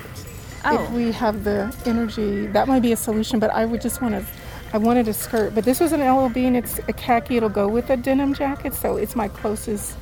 Oh. 0.65 0.83
If 0.83 0.91
we 0.91 1.13
have 1.13 1.45
the 1.45 1.75
energy, 1.87 2.47
that 2.49 2.69
might 2.69 2.83
be 2.83 2.93
a 2.93 2.97
solution. 2.97 3.39
But 3.39 3.51
I 3.51 3.65
would 3.65 3.81
just 3.81 4.03
want 4.03 4.15
to. 4.15 4.25
I 4.73 4.79
wanted 4.79 5.09
a 5.09 5.13
skirt, 5.13 5.55
but 5.55 5.65
this 5.65 5.81
was 5.81 5.93
an 5.93 6.01
LL 6.01 6.29
Bean 6.29 6.55
it's 6.55 6.79
a 6.87 6.93
khaki. 6.93 7.37
It'll 7.37 7.49
go 7.49 7.67
with 7.67 7.91
a 7.91 7.97
denim 7.97 8.35
jacket, 8.35 8.73
so 8.75 8.97
it's 8.97 9.17
my 9.17 9.27
closest 9.27 9.97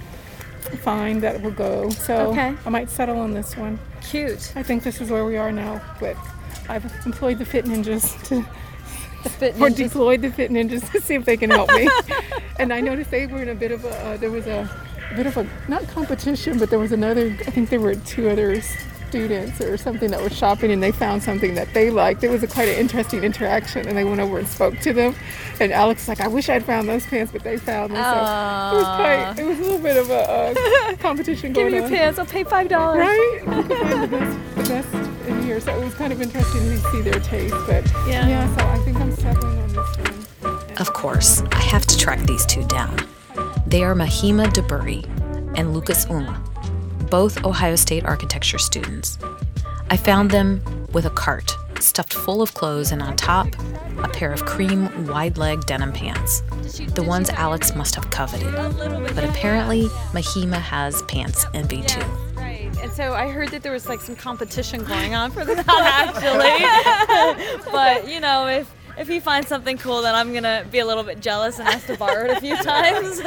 find 0.76 1.22
that 1.22 1.40
will 1.40 1.50
go. 1.50 1.88
So 1.90 2.30
Okay. 2.30 2.54
I 2.64 2.68
might 2.68 2.90
settle 2.90 3.18
on 3.18 3.32
this 3.32 3.56
one. 3.56 3.78
Cute. 4.02 4.52
I 4.56 4.62
think 4.62 4.82
this 4.82 5.00
is 5.00 5.10
where 5.10 5.24
we 5.24 5.36
are 5.36 5.52
now, 5.52 5.80
but 6.00 6.16
I've 6.68 6.84
employed 7.06 7.38
the 7.38 7.44
Fit 7.44 7.64
Ninjas 7.64 8.22
to 8.28 8.44
fit 9.28 9.60
or 9.60 9.70
deployed 9.70 10.22
the 10.22 10.30
Fit 10.30 10.50
Ninjas 10.50 10.90
to 10.92 11.00
see 11.00 11.14
if 11.14 11.24
they 11.24 11.36
can 11.36 11.50
help 11.50 11.70
me. 11.72 11.88
and 12.58 12.72
I 12.72 12.80
noticed 12.80 13.10
they 13.10 13.26
were 13.26 13.42
in 13.42 13.48
a 13.48 13.54
bit 13.54 13.72
of 13.72 13.84
a 13.84 13.88
uh, 13.88 14.16
there 14.18 14.30
was 14.30 14.46
a, 14.46 14.68
bit 15.16 15.26
of 15.26 15.36
a 15.36 15.48
not 15.68 15.86
competition, 15.88 16.58
but 16.58 16.70
there 16.70 16.78
was 16.78 16.92
another. 16.92 17.26
I 17.46 17.50
think 17.50 17.70
there 17.70 17.80
were 17.80 17.94
two 17.94 18.28
other 18.28 18.60
students 19.08 19.60
or 19.60 19.76
something 19.76 20.10
that 20.10 20.20
was 20.22 20.36
shopping, 20.36 20.70
and 20.70 20.82
they 20.82 20.92
found 20.92 21.22
something 21.22 21.54
that 21.54 21.72
they 21.74 21.90
liked. 21.90 22.22
It 22.24 22.30
was 22.30 22.42
a 22.42 22.46
quite 22.46 22.68
an 22.68 22.76
interesting 22.78 23.24
interaction, 23.24 23.86
and 23.88 23.96
they 23.96 24.04
went 24.04 24.20
over 24.20 24.38
and 24.38 24.46
spoke 24.48 24.78
to 24.80 24.92
them. 24.92 25.14
And 25.60 25.72
Alex 25.72 26.02
was 26.02 26.08
like, 26.08 26.20
"I 26.20 26.28
wish 26.28 26.48
I'd 26.48 26.64
found 26.64 26.88
those 26.88 27.04
pants, 27.06 27.32
but 27.32 27.42
they 27.42 27.56
found 27.56 27.92
them." 27.94 28.02
So 28.02 28.10
it 28.10 28.80
was 28.80 28.84
quite. 28.96 29.34
It 29.38 29.44
was 29.46 29.58
a 29.58 29.62
little 29.62 29.78
bit 29.78 29.96
of 29.96 30.10
a 30.10 30.14
uh, 30.14 30.96
competition 30.96 31.52
going 31.54 31.66
on. 31.66 31.72
Give 31.72 31.80
going 31.80 31.90
me 31.92 31.96
your 31.98 32.02
on. 32.06 32.14
pants. 32.14 32.18
I'll 32.18 32.26
pay 32.26 32.44
five 32.44 32.68
dollars. 32.68 33.00
Right? 33.00 33.40
You 33.44 33.62
could 33.62 33.78
find 33.78 34.02
the 34.02 34.08
best, 34.08 34.54
the 34.56 34.62
best 34.64 35.28
in 35.28 35.42
here. 35.42 35.60
So 35.60 35.76
it 35.80 35.84
was 35.84 35.94
kind 35.94 36.12
of 36.12 36.20
interesting 36.22 36.60
to 36.60 36.78
see 36.90 37.00
their 37.00 37.20
taste. 37.20 37.54
But 37.66 37.86
Yeah. 38.06 38.26
yeah, 38.28 38.56
so 38.56 38.66
I 38.66 38.78
think 38.84 38.96
I'm 39.00 39.12
settling 39.16 39.58
on 39.58 39.68
this 39.68 39.96
one. 39.98 40.76
Of 40.78 40.92
course, 40.92 41.42
I 41.52 41.60
have 41.62 41.86
to 41.86 41.96
track 41.98 42.20
these 42.20 42.46
two 42.46 42.64
down. 42.64 42.96
They 43.66 43.82
are 43.82 43.94
Mahima 43.94 44.46
DeBurry 44.52 45.04
and 45.58 45.74
Lucas 45.74 46.06
Uma, 46.08 46.40
both 47.10 47.44
Ohio 47.44 47.76
State 47.76 48.04
architecture 48.04 48.58
students. 48.58 49.18
I 49.90 49.96
found 49.96 50.30
them 50.30 50.62
with 50.92 51.06
a 51.06 51.10
cart 51.10 51.56
stuffed 51.80 52.12
full 52.12 52.42
of 52.42 52.54
clothes 52.54 52.92
and 52.92 53.00
on 53.02 53.16
top, 53.16 53.48
a 54.02 54.08
pair 54.08 54.32
of 54.32 54.44
cream 54.44 55.06
wide 55.06 55.38
leg 55.38 55.64
denim 55.66 55.92
pants. 55.92 56.42
The 56.94 57.02
ones 57.02 57.30
Alex 57.30 57.74
must 57.74 57.94
have 57.94 58.10
coveted. 58.10 58.52
But 59.14 59.24
apparently, 59.24 59.84
Mahima 60.12 60.60
has 60.60 61.02
pants 61.02 61.46
envy 61.54 61.82
too. 61.82 62.00
Right. 62.34 62.70
And 62.82 62.92
so 62.92 63.14
I 63.14 63.28
heard 63.28 63.48
that 63.50 63.62
there 63.62 63.72
was 63.72 63.88
like 63.88 64.00
some 64.00 64.16
competition 64.16 64.84
going 64.84 65.14
on 65.14 65.30
for 65.30 65.44
them, 65.44 65.64
actually. 65.68 67.62
but 67.72 68.08
you 68.08 68.20
know, 68.20 68.46
if 68.46 68.72
if 68.98 69.06
he 69.06 69.20
finds 69.20 69.46
something 69.48 69.78
cool, 69.78 70.02
then 70.02 70.14
I'm 70.14 70.32
gonna 70.32 70.66
be 70.70 70.80
a 70.80 70.86
little 70.86 71.04
bit 71.04 71.20
jealous 71.20 71.58
and 71.58 71.68
ask 71.68 71.86
to 71.86 71.96
borrow 71.96 72.24
it 72.24 72.36
a 72.36 72.40
few 72.40 72.56
times. 72.62 73.20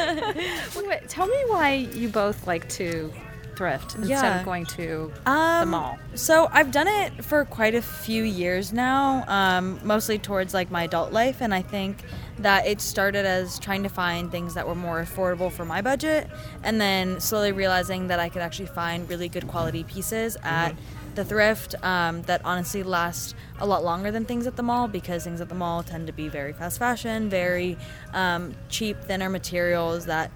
wait, 0.76 0.88
wait, 0.88 1.10
tell 1.10 1.28
me 1.28 1.44
why 1.48 1.74
you 1.94 2.10
both 2.10 2.46
like 2.46 2.68
to 2.70 3.12
thrift 3.62 3.94
instead 3.94 4.40
of 4.40 4.44
going 4.44 4.66
to 4.66 5.14
Um, 5.28 5.60
the 5.60 5.66
mall. 5.68 6.00
So 6.16 6.50
I've 6.52 6.72
done 6.72 6.88
it 6.88 7.24
for 7.24 7.46
quite 7.46 7.76
a 7.76 7.82
few 7.82 8.24
years 8.24 8.74
now, 8.74 9.24
um, 9.28 9.80
mostly 9.84 10.18
towards 10.18 10.52
like 10.52 10.72
my 10.72 10.84
adult 10.86 11.12
life, 11.12 11.42
and 11.42 11.54
I 11.54 11.62
think 11.62 12.04
that 12.40 12.66
it 12.66 12.82
started 12.82 13.24
as 13.24 13.60
trying 13.60 13.84
to 13.84 13.90
find 13.90 14.32
things 14.32 14.56
that 14.56 14.68
were 14.68 14.74
more 14.74 15.00
affordable 15.04 15.52
for 15.52 15.64
my 15.64 15.80
budget, 15.80 16.28
and 16.64 16.82
then 16.82 17.20
slowly 17.20 17.52
realizing 17.52 18.08
that 18.08 18.20
I 18.20 18.30
could 18.30 18.42
actually 18.42 18.66
find 18.66 19.08
really 19.08 19.30
good 19.30 19.48
quality 19.48 19.84
pieces 19.84 20.38
at 20.42 20.74
the 21.14 21.26
thrift 21.26 21.76
um, 21.84 22.24
that 22.24 22.42
honestly 22.46 22.82
last 22.84 23.36
a 23.60 23.66
lot 23.66 23.84
longer 23.84 24.10
than 24.12 24.26
things 24.26 24.48
at 24.48 24.56
the 24.56 24.64
mall 24.64 24.88
because 24.88 25.24
things 25.26 25.42
at 25.42 25.50
the 25.50 25.56
mall 25.56 25.84
tend 25.84 26.08
to 26.08 26.14
be 26.14 26.30
very 26.30 26.54
fast 26.54 26.80
fashion, 26.80 27.30
very 27.30 27.78
um, 28.14 28.56
cheap, 28.70 29.00
thinner 29.04 29.30
materials 29.30 30.06
that 30.06 30.32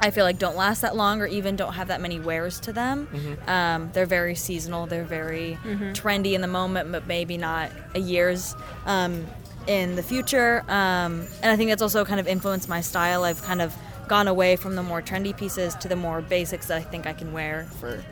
I 0.00 0.10
feel 0.10 0.24
like 0.24 0.38
don't 0.38 0.56
last 0.56 0.82
that 0.82 0.96
long 0.96 1.20
or 1.20 1.26
even 1.26 1.54
don't 1.56 1.74
have 1.74 1.88
that 1.88 2.00
many 2.00 2.18
wears 2.18 2.58
to 2.60 2.72
them. 2.72 3.08
Um, 3.46 3.90
they're 3.92 4.06
very 4.06 4.34
seasonal. 4.34 4.86
They're 4.86 5.04
very 5.04 5.58
trendy 5.92 6.32
in 6.32 6.40
the 6.40 6.48
moment, 6.48 6.90
but 6.90 7.06
maybe 7.06 7.36
not 7.38 7.70
a 7.94 8.00
year's 8.00 8.56
um, 8.86 9.26
in 9.66 9.94
the 9.94 10.02
future. 10.02 10.60
Um, 10.68 11.26
and 11.42 11.52
I 11.52 11.56
think 11.56 11.70
that's 11.70 11.82
also 11.82 12.04
kind 12.04 12.18
of 12.18 12.26
influenced 12.26 12.68
my 12.68 12.80
style. 12.80 13.22
I've 13.24 13.42
kind 13.42 13.62
of 13.62 13.74
gone 14.12 14.28
away 14.28 14.56
from 14.56 14.76
the 14.76 14.82
more 14.82 15.00
trendy 15.00 15.34
pieces 15.34 15.74
to 15.76 15.88
the 15.88 15.96
more 15.96 16.20
basics 16.20 16.66
that 16.66 16.76
I 16.76 16.82
think 16.82 17.06
I 17.06 17.14
can 17.14 17.32
wear 17.32 17.64
for 17.80 18.04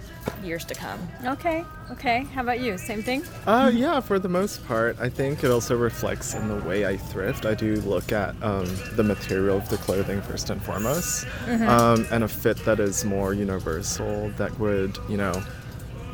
years 0.42 0.64
to 0.64 0.74
come. 0.74 0.98
Okay. 1.26 1.62
Okay. 1.90 2.22
How 2.34 2.40
about 2.40 2.60
you? 2.60 2.78
Same 2.78 3.02
thing? 3.02 3.22
Uh, 3.46 3.70
yeah, 3.74 4.00
for 4.00 4.18
the 4.18 4.26
most 4.28 4.66
part, 4.66 4.96
I 4.98 5.10
think 5.10 5.44
it 5.44 5.50
also 5.50 5.76
reflects 5.76 6.32
in 6.32 6.48
the 6.48 6.54
way 6.66 6.86
I 6.86 6.96
thrift. 6.96 7.44
I 7.44 7.52
do 7.52 7.76
look 7.82 8.12
at 8.12 8.30
um, 8.42 8.64
the 8.96 9.02
material 9.02 9.58
of 9.58 9.68
the 9.68 9.76
clothing 9.76 10.22
first 10.22 10.48
and 10.48 10.62
foremost, 10.62 11.26
Mhm. 11.44 11.68
um, 11.68 12.06
and 12.10 12.24
a 12.24 12.28
fit 12.28 12.56
that 12.64 12.80
is 12.80 13.04
more 13.04 13.34
universal. 13.34 14.30
That 14.38 14.58
would, 14.58 14.96
you 15.06 15.18
know, 15.18 15.34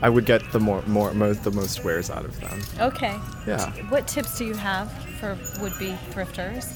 I 0.03 0.09
would 0.09 0.27
get 0.27 0.43
the 0.51 0.59
more, 0.59 0.83
more, 0.89 1.15
most, 1.15 1.45
the 1.45 1.53
most 1.53 1.85
wears 1.85 2.11
out 2.11 2.25
of 2.25 2.41
them. 2.41 2.61
Okay. 2.81 3.15
Yeah. 3.47 3.71
What 3.89 4.09
tips 4.09 4.37
do 4.37 4.47
you 4.47 4.55
have 4.55 4.91
for 5.21 5.39
would-be 5.61 5.97
thrifters? 6.11 6.67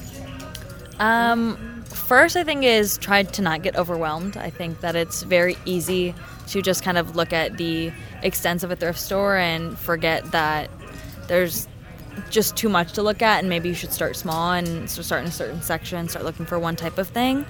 Um, 0.97 1.57
first, 1.93 2.35
I 2.35 2.43
think 2.43 2.63
is 2.63 2.97
try 2.97 3.23
to 3.23 3.41
not 3.41 3.61
get 3.63 3.75
overwhelmed. 3.75 4.37
I 4.37 4.49
think 4.49 4.81
that 4.81 4.95
it's 4.95 5.23
very 5.23 5.57
easy 5.65 6.13
to 6.47 6.61
just 6.61 6.83
kind 6.83 6.97
of 6.97 7.15
look 7.15 7.31
at 7.33 7.57
the 7.57 7.91
extents 8.23 8.63
of 8.63 8.71
a 8.71 8.75
thrift 8.75 8.99
store 8.99 9.37
and 9.37 9.77
forget 9.77 10.31
that 10.31 10.69
there's 11.27 11.67
just 12.29 12.57
too 12.57 12.67
much 12.69 12.93
to 12.93 13.01
look 13.01 13.21
at, 13.21 13.39
and 13.39 13.49
maybe 13.49 13.69
you 13.69 13.75
should 13.75 13.93
start 13.93 14.15
small 14.15 14.51
and 14.51 14.89
so 14.89 15.01
start 15.01 15.21
in 15.21 15.27
a 15.27 15.31
certain 15.31 15.61
section, 15.61 16.09
start 16.09 16.25
looking 16.25 16.45
for 16.45 16.59
one 16.59 16.75
type 16.75 16.97
of 16.97 17.07
thing. 17.07 17.45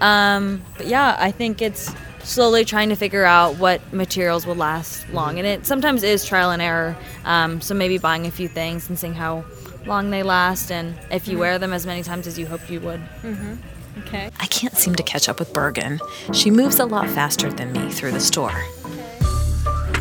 Um, 0.00 0.62
but 0.76 0.86
yeah, 0.86 1.16
I 1.18 1.30
think 1.30 1.60
it's 1.62 1.94
slowly 2.22 2.64
trying 2.64 2.88
to 2.88 2.96
figure 2.96 3.24
out 3.24 3.56
what 3.56 3.80
materials 3.92 4.46
will 4.46 4.54
last 4.56 5.08
long, 5.10 5.38
and 5.38 5.46
it 5.46 5.66
sometimes 5.66 6.02
is 6.02 6.24
trial 6.24 6.50
and 6.50 6.60
error. 6.62 6.96
Um, 7.24 7.60
so 7.60 7.74
maybe 7.74 7.98
buying 7.98 8.26
a 8.26 8.30
few 8.30 8.48
things 8.48 8.88
and 8.88 8.98
seeing 8.98 9.14
how 9.14 9.44
long 9.86 10.10
they 10.10 10.22
last, 10.22 10.72
and 10.72 10.94
if 11.10 11.28
you 11.28 11.36
Mhm. 11.36 11.40
wear 11.40 11.58
them 11.58 11.72
as 11.72 11.86
many 11.86 12.02
times 12.02 12.26
as 12.26 12.38
you 12.38 12.46
hoped 12.46 12.68
you 12.70 12.80
would. 12.80 13.00
Mm-hmm. 13.22 13.54
Okay. 13.98 14.30
I 14.38 14.46
can't 14.46 14.74
seem 14.76 14.94
to 14.96 15.02
catch 15.02 15.28
up 15.28 15.38
with 15.38 15.52
Bergen. 15.52 16.00
She 16.32 16.50
moves 16.50 16.78
a 16.78 16.84
lot 16.84 17.08
faster 17.10 17.50
than 17.52 17.72
me 17.72 17.90
through 17.90 18.12
the 18.12 18.20
store. 18.20 18.52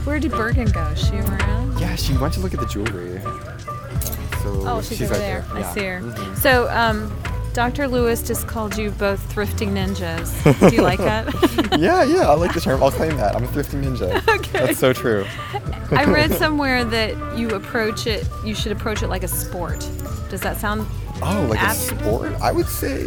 Where 0.03 0.19
did 0.19 0.31
Bergen 0.31 0.65
go? 0.71 0.83
Is 0.89 1.07
she 1.07 1.15
around? 1.15 1.79
Yeah, 1.79 1.95
she 1.95 2.15
went 2.17 2.33
to 2.35 2.39
look 2.39 2.53
at 2.53 2.59
the 2.59 2.65
jewelry. 2.67 3.19
So 4.43 4.67
Oh, 4.67 4.81
she's, 4.81 5.01
over 5.01 5.13
right 5.13 5.19
there. 5.19 5.45
I 5.53 5.59
Yeah. 5.59 5.73
see 5.73 5.83
her. 5.85 6.01
Mhm. 6.01 6.37
So, 6.37 6.69
um, 6.69 7.11
Dr. 7.53 7.87
Lewis 7.87 8.21
just 8.21 8.47
called 8.47 8.77
you 8.77 8.91
both 8.91 9.33
thrifting 9.33 9.71
ninjas. 9.71 10.29
Do 10.69 10.75
you 10.75 10.81
like 10.81 10.99
that? 10.99 11.25
yeah, 11.79 12.03
yeah, 12.03 12.29
I 12.29 12.33
like 12.35 12.53
the 12.53 12.59
term. 12.61 12.83
I'll 12.83 12.91
claim 12.91 13.15
that. 13.17 13.35
I'm 13.35 13.43
a 13.45 13.47
thrifting 13.47 13.83
ninja. 13.83 14.21
Okay. 14.35 14.67
That's 14.67 14.79
so 14.79 14.93
true. 14.93 15.25
I 15.91 16.03
read 16.05 16.31
somewhere 16.33 16.83
that 16.85 17.37
you 17.37 17.49
approach 17.51 18.05
it, 18.07 18.27
you 18.43 18.53
should 18.53 18.71
approach 18.71 19.01
it 19.03 19.07
like 19.07 19.23
a 19.23 19.27
sport. 19.27 19.87
Does 20.29 20.41
that 20.41 20.57
sound 20.59 20.85
Oh, 21.23 21.47
like 21.49 21.61
a 21.61 21.73
sport? 21.73 22.33
I 22.41 22.51
would 22.51 22.67
say. 22.67 23.05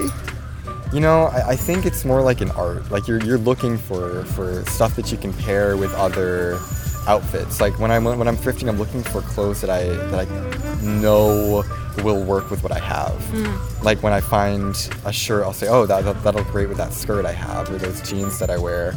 You 0.92 1.00
know, 1.00 1.24
I, 1.24 1.50
I 1.50 1.56
think 1.56 1.84
it's 1.84 2.04
more 2.04 2.22
like 2.22 2.40
an 2.40 2.50
art. 2.52 2.90
Like 2.90 3.06
you're 3.06 3.22
you're 3.22 3.38
looking 3.38 3.76
for 3.76 4.24
for 4.24 4.64
stuff 4.66 4.96
that 4.96 5.12
you 5.12 5.18
can 5.18 5.32
pair 5.34 5.76
with 5.76 5.92
other 5.94 6.58
outfits. 7.06 7.60
Like 7.60 7.78
when 7.78 7.90
I'm 7.90 8.04
when 8.04 8.26
I'm 8.26 8.36
thrifting, 8.36 8.68
I'm 8.68 8.78
looking 8.78 9.02
for 9.02 9.20
clothes 9.20 9.60
that 9.60 9.70
I 9.70 9.84
that 9.84 10.26
I 10.28 10.82
know 10.82 11.62
will 12.02 12.22
work 12.24 12.50
with 12.50 12.62
what 12.62 12.72
I 12.72 12.78
have. 12.78 13.20
Mm. 13.32 13.82
Like 13.82 14.02
when 14.02 14.12
I 14.12 14.20
find 14.20 14.74
a 15.04 15.12
shirt, 15.12 15.44
I'll 15.44 15.52
say, 15.52 15.68
oh, 15.68 15.84
that, 15.86 16.04
that 16.04 16.22
that'll 16.22 16.44
great 16.44 16.68
with 16.68 16.78
that 16.78 16.92
skirt 16.92 17.26
I 17.26 17.32
have 17.32 17.70
or 17.70 17.76
those 17.76 18.00
jeans 18.08 18.38
that 18.38 18.50
I 18.50 18.56
wear. 18.58 18.94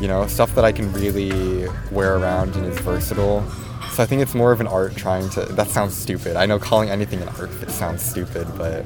You 0.00 0.08
know, 0.08 0.26
stuff 0.26 0.54
that 0.54 0.64
I 0.64 0.72
can 0.72 0.92
really 0.92 1.68
wear 1.90 2.16
around 2.16 2.54
and 2.54 2.66
is 2.66 2.78
versatile. 2.80 3.48
So 3.92 4.02
I 4.02 4.06
think 4.06 4.22
it's 4.22 4.34
more 4.34 4.52
of 4.52 4.60
an 4.60 4.66
art 4.66 4.96
trying 4.96 5.28
to. 5.30 5.40
That 5.44 5.68
sounds 5.68 5.96
stupid. 5.96 6.36
I 6.36 6.46
know 6.46 6.58
calling 6.58 6.88
anything 6.88 7.20
an 7.20 7.28
art 7.30 7.50
it 7.62 7.70
sounds 7.70 8.02
stupid, 8.02 8.46
but. 8.56 8.84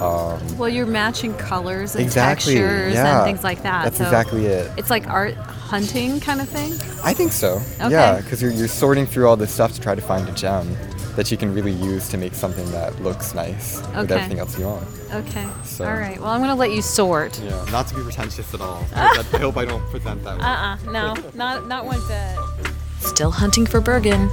Um, 0.00 0.58
Well, 0.58 0.68
you're 0.68 0.86
matching 0.86 1.34
colors 1.34 1.94
and 1.94 2.04
Exactly, 2.04 2.54
textures 2.54 2.94
yeah. 2.94 3.18
and 3.18 3.24
things 3.26 3.44
like 3.44 3.62
that. 3.62 3.84
That's 3.84 3.98
so 3.98 4.04
exactly 4.04 4.46
it. 4.46 4.70
It's 4.76 4.90
like 4.90 5.06
art 5.08 5.34
hunting 5.34 6.20
kind 6.20 6.40
of 6.40 6.48
thing. 6.48 6.72
I 7.04 7.12
think 7.14 7.32
so. 7.32 7.60
Okay. 7.80 7.90
Yeah, 7.90 8.20
because 8.20 8.40
you're, 8.42 8.50
you're 8.52 8.68
sorting 8.68 9.06
through 9.06 9.28
all 9.28 9.36
this 9.36 9.52
stuff 9.52 9.72
to 9.74 9.80
try 9.80 9.94
to 9.94 10.00
find 10.02 10.28
a 10.28 10.32
gem 10.32 10.74
that 11.16 11.30
you 11.30 11.36
can 11.36 11.52
really 11.52 11.72
use 11.72 12.08
to 12.08 12.16
make 12.16 12.34
something 12.34 12.70
that 12.70 12.98
looks 13.02 13.34
nice 13.34 13.76
with 13.96 14.10
everything 14.12 14.38
else 14.38 14.58
you 14.58 14.64
own. 14.64 14.84
Okay. 15.12 15.46
So- 15.64 15.84
All 15.84 15.94
right. 15.94 16.18
Well, 16.18 16.30
I'm 16.30 16.40
going 16.40 16.50
to 16.50 16.54
let 16.56 16.70
you 16.70 16.82
sort. 16.82 17.38
Yeah, 17.40 17.64
not 17.70 17.86
to 17.88 17.94
be 17.94 18.02
pretentious 18.02 18.52
at 18.54 18.60
all. 18.60 18.84
I 18.94 19.22
hope 19.38 19.56
I 19.56 19.64
don't 19.64 19.84
present 19.90 20.22
that 20.24 20.38
way. 20.38 20.44
Uh-uh. 20.44 20.76
No, 20.92 21.14
not 21.34 21.66
not 21.66 21.84
one 21.84 22.00
bit. 22.08 22.72
Still 23.00 23.30
hunting 23.30 23.66
for 23.66 23.80
Bergen. 23.80 24.28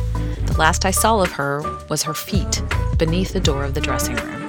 The 0.46 0.56
last 0.58 0.86
I 0.86 0.92
saw 0.92 1.20
of 1.22 1.32
her 1.34 1.62
was 1.90 2.04
her 2.04 2.14
feet 2.14 2.62
beneath 2.98 3.34
the 3.34 3.40
door 3.40 3.64
of 3.64 3.74
the 3.74 3.82
dressing 3.82 4.16
room. 4.18 4.47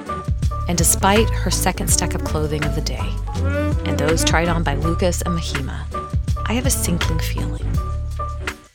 And 0.69 0.77
despite 0.77 1.27
her 1.31 1.49
second 1.49 1.87
stack 1.87 2.13
of 2.13 2.23
clothing 2.23 2.63
of 2.63 2.75
the 2.75 2.81
day, 2.81 3.09
and 3.85 3.97
those 3.97 4.23
tried 4.23 4.47
on 4.47 4.61
by 4.61 4.75
Lucas 4.75 5.23
and 5.23 5.35
Mahima, 5.35 5.83
I 6.45 6.53
have 6.53 6.67
a 6.67 6.69
sinking 6.69 7.17
feeling. 7.17 7.65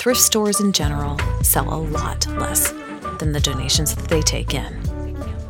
Thrift 0.00 0.20
stores 0.20 0.60
in 0.60 0.72
general 0.72 1.16
sell 1.42 1.72
a 1.72 1.78
lot 1.78 2.26
less 2.26 2.72
than 3.20 3.30
the 3.30 3.38
donations 3.38 3.94
that 3.94 4.08
they 4.08 4.22
take 4.22 4.54
in. 4.54 4.76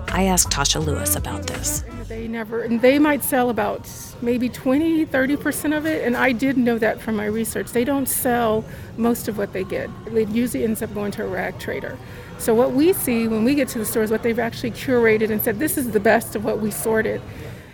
I 0.08 0.24
asked 0.24 0.50
Tasha 0.50 0.84
Lewis 0.84 1.16
about 1.16 1.46
this. 1.46 1.82
Never, 2.34 2.62
and 2.62 2.80
they 2.80 2.98
might 2.98 3.22
sell 3.22 3.48
about 3.48 3.88
maybe 4.20 4.48
20, 4.48 5.06
30% 5.06 5.76
of 5.76 5.86
it. 5.86 6.04
And 6.04 6.16
I 6.16 6.32
did 6.32 6.58
know 6.58 6.78
that 6.78 7.00
from 7.00 7.14
my 7.14 7.26
research. 7.26 7.70
They 7.70 7.84
don't 7.84 8.08
sell 8.08 8.64
most 8.96 9.28
of 9.28 9.38
what 9.38 9.52
they 9.52 9.62
get. 9.62 9.88
It 10.08 10.28
usually 10.30 10.64
ends 10.64 10.82
up 10.82 10.92
going 10.94 11.12
to 11.12 11.22
a 11.22 11.28
rag 11.28 11.60
trader. 11.60 11.96
So 12.38 12.52
what 12.52 12.72
we 12.72 12.92
see 12.92 13.28
when 13.28 13.44
we 13.44 13.54
get 13.54 13.68
to 13.68 13.78
the 13.78 13.84
stores, 13.84 14.10
what 14.10 14.24
they've 14.24 14.36
actually 14.36 14.72
curated 14.72 15.30
and 15.30 15.40
said, 15.42 15.60
this 15.60 15.78
is 15.78 15.92
the 15.92 16.00
best 16.00 16.34
of 16.34 16.44
what 16.44 16.58
we 16.58 16.72
sorted. 16.72 17.22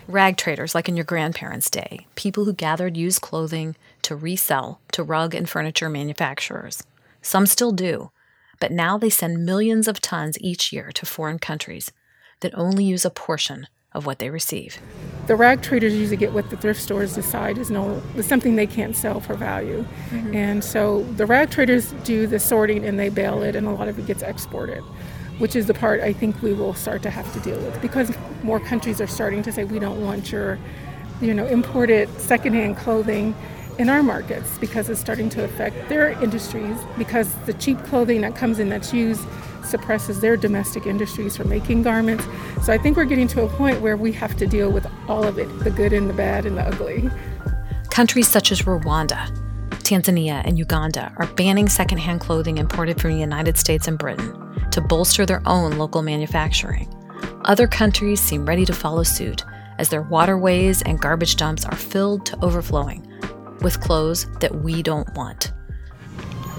Rag 0.07 0.37
traders, 0.37 0.75
like 0.75 0.87
in 0.87 0.95
your 0.95 1.05
grandparents' 1.05 1.71
day, 1.71 2.05
people 2.13 2.45
who 2.45 2.53
gathered 2.53 2.95
used 2.95 3.19
clothing 3.19 3.75
to 4.03 4.15
resell 4.15 4.79
to 4.91 5.01
rug 5.01 5.33
and 5.33 5.49
furniture 5.49 5.89
manufacturers. 5.89 6.83
Some 7.23 7.47
still 7.47 7.71
do, 7.71 8.11
but 8.59 8.71
now 8.71 8.99
they 8.99 9.09
send 9.09 9.43
millions 9.43 9.87
of 9.87 10.01
tons 10.01 10.37
each 10.39 10.71
year 10.71 10.91
to 10.91 11.07
foreign 11.07 11.39
countries 11.39 11.91
that 12.41 12.55
only 12.55 12.83
use 12.83 13.05
a 13.05 13.09
portion 13.09 13.65
of 13.93 14.05
what 14.05 14.19
they 14.19 14.29
receive. 14.29 14.79
The 15.27 15.35
rag 15.35 15.61
traders 15.61 15.93
usually 15.93 16.17
get 16.17 16.33
what 16.33 16.49
the 16.49 16.57
thrift 16.57 16.81
stores 16.81 17.13
decide 17.13 17.57
is 17.57 17.69
no 17.69 18.01
is 18.15 18.25
something 18.25 18.55
they 18.55 18.67
can't 18.67 18.95
sell 18.95 19.19
for 19.19 19.35
value. 19.35 19.85
Mm-hmm. 20.09 20.35
And 20.35 20.63
so 20.63 21.03
the 21.17 21.25
rag 21.25 21.51
traders 21.51 21.91
do 22.03 22.25
the 22.25 22.39
sorting 22.39 22.85
and 22.85 22.97
they 22.99 23.09
bale 23.09 23.43
it 23.43 23.55
and 23.55 23.67
a 23.67 23.71
lot 23.71 23.87
of 23.87 23.99
it 23.99 24.07
gets 24.07 24.23
exported, 24.23 24.81
which 25.39 25.55
is 25.55 25.67
the 25.67 25.73
part 25.73 25.99
I 26.01 26.13
think 26.13 26.41
we 26.41 26.53
will 26.53 26.73
start 26.73 27.03
to 27.03 27.09
have 27.09 27.31
to 27.33 27.39
deal 27.41 27.59
with 27.59 27.81
because 27.81 28.11
more 28.43 28.59
countries 28.59 29.01
are 29.01 29.07
starting 29.07 29.43
to 29.43 29.51
say 29.51 29.65
we 29.65 29.79
don't 29.79 30.01
want 30.01 30.31
your 30.31 30.57
you 31.21 31.33
know 31.33 31.45
imported 31.45 32.09
secondhand 32.19 32.77
clothing 32.77 33.35
in 33.81 33.89
our 33.89 34.03
markets 34.03 34.59
because 34.59 34.89
it's 34.89 35.01
starting 35.01 35.27
to 35.27 35.43
affect 35.43 35.89
their 35.89 36.11
industries 36.23 36.77
because 36.99 37.33
the 37.47 37.53
cheap 37.53 37.79
clothing 37.85 38.21
that 38.21 38.35
comes 38.35 38.59
in 38.59 38.69
that's 38.69 38.93
used 38.93 39.25
suppresses 39.63 40.21
their 40.21 40.37
domestic 40.37 40.85
industries 40.85 41.35
for 41.35 41.45
making 41.45 41.81
garments. 41.81 42.23
So 42.63 42.71
I 42.71 42.77
think 42.77 42.95
we're 42.95 43.05
getting 43.05 43.27
to 43.29 43.41
a 43.41 43.47
point 43.47 43.81
where 43.81 43.97
we 43.97 44.11
have 44.11 44.37
to 44.37 44.45
deal 44.45 44.71
with 44.71 44.85
all 45.07 45.23
of 45.23 45.39
it 45.39 45.47
the 45.63 45.71
good 45.71 45.93
and 45.93 46.07
the 46.07 46.13
bad 46.13 46.45
and 46.45 46.59
the 46.59 46.61
ugly. 46.61 47.09
Countries 47.89 48.27
such 48.27 48.51
as 48.51 48.61
Rwanda, 48.61 49.27
Tanzania, 49.79 50.43
and 50.45 50.59
Uganda 50.59 51.11
are 51.17 51.25
banning 51.33 51.67
secondhand 51.67 52.21
clothing 52.21 52.59
imported 52.59 53.01
from 53.01 53.13
the 53.13 53.19
United 53.19 53.57
States 53.57 53.87
and 53.87 53.97
Britain 53.97 54.31
to 54.69 54.79
bolster 54.79 55.25
their 55.25 55.41
own 55.47 55.79
local 55.79 56.03
manufacturing. 56.03 56.87
Other 57.45 57.65
countries 57.65 58.21
seem 58.21 58.45
ready 58.45 58.65
to 58.65 58.73
follow 58.73 59.01
suit 59.01 59.43
as 59.79 59.89
their 59.89 60.03
waterways 60.03 60.83
and 60.83 61.01
garbage 61.01 61.35
dumps 61.35 61.65
are 61.65 61.75
filled 61.75 62.27
to 62.27 62.45
overflowing 62.45 63.07
with 63.61 63.79
clothes 63.79 64.25
that 64.39 64.55
we 64.55 64.81
don't 64.81 65.11
want. 65.15 65.51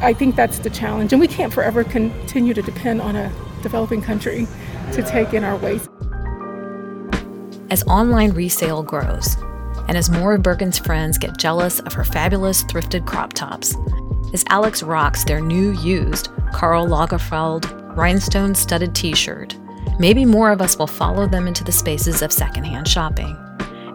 I 0.00 0.12
think 0.12 0.34
that's 0.34 0.58
the 0.58 0.70
challenge, 0.70 1.12
and 1.12 1.20
we 1.20 1.28
can't 1.28 1.52
forever 1.52 1.84
continue 1.84 2.54
to 2.54 2.62
depend 2.62 3.00
on 3.00 3.14
a 3.14 3.32
developing 3.62 4.02
country 4.02 4.48
to 4.92 5.02
take 5.02 5.32
in 5.32 5.44
our 5.44 5.56
waste. 5.56 5.88
As 7.70 7.84
online 7.84 8.32
resale 8.32 8.82
grows, 8.82 9.36
and 9.88 9.96
as 9.96 10.10
more 10.10 10.34
of 10.34 10.42
Bergen's 10.42 10.78
friends 10.78 11.18
get 11.18 11.38
jealous 11.38 11.80
of 11.80 11.92
her 11.92 12.04
fabulous 12.04 12.64
thrifted 12.64 13.06
crop 13.06 13.32
tops, 13.32 13.76
as 14.32 14.44
Alex 14.48 14.82
rocks 14.82 15.24
their 15.24 15.40
new 15.40 15.72
used 15.80 16.28
Karl 16.52 16.86
Lagerfeld 16.86 17.96
rhinestone 17.96 18.54
studded 18.54 18.94
t 18.94 19.14
shirt, 19.14 19.56
maybe 19.98 20.24
more 20.24 20.50
of 20.50 20.60
us 20.60 20.78
will 20.78 20.86
follow 20.86 21.26
them 21.26 21.46
into 21.46 21.64
the 21.64 21.72
spaces 21.72 22.22
of 22.22 22.32
secondhand 22.32 22.88
shopping. 22.88 23.36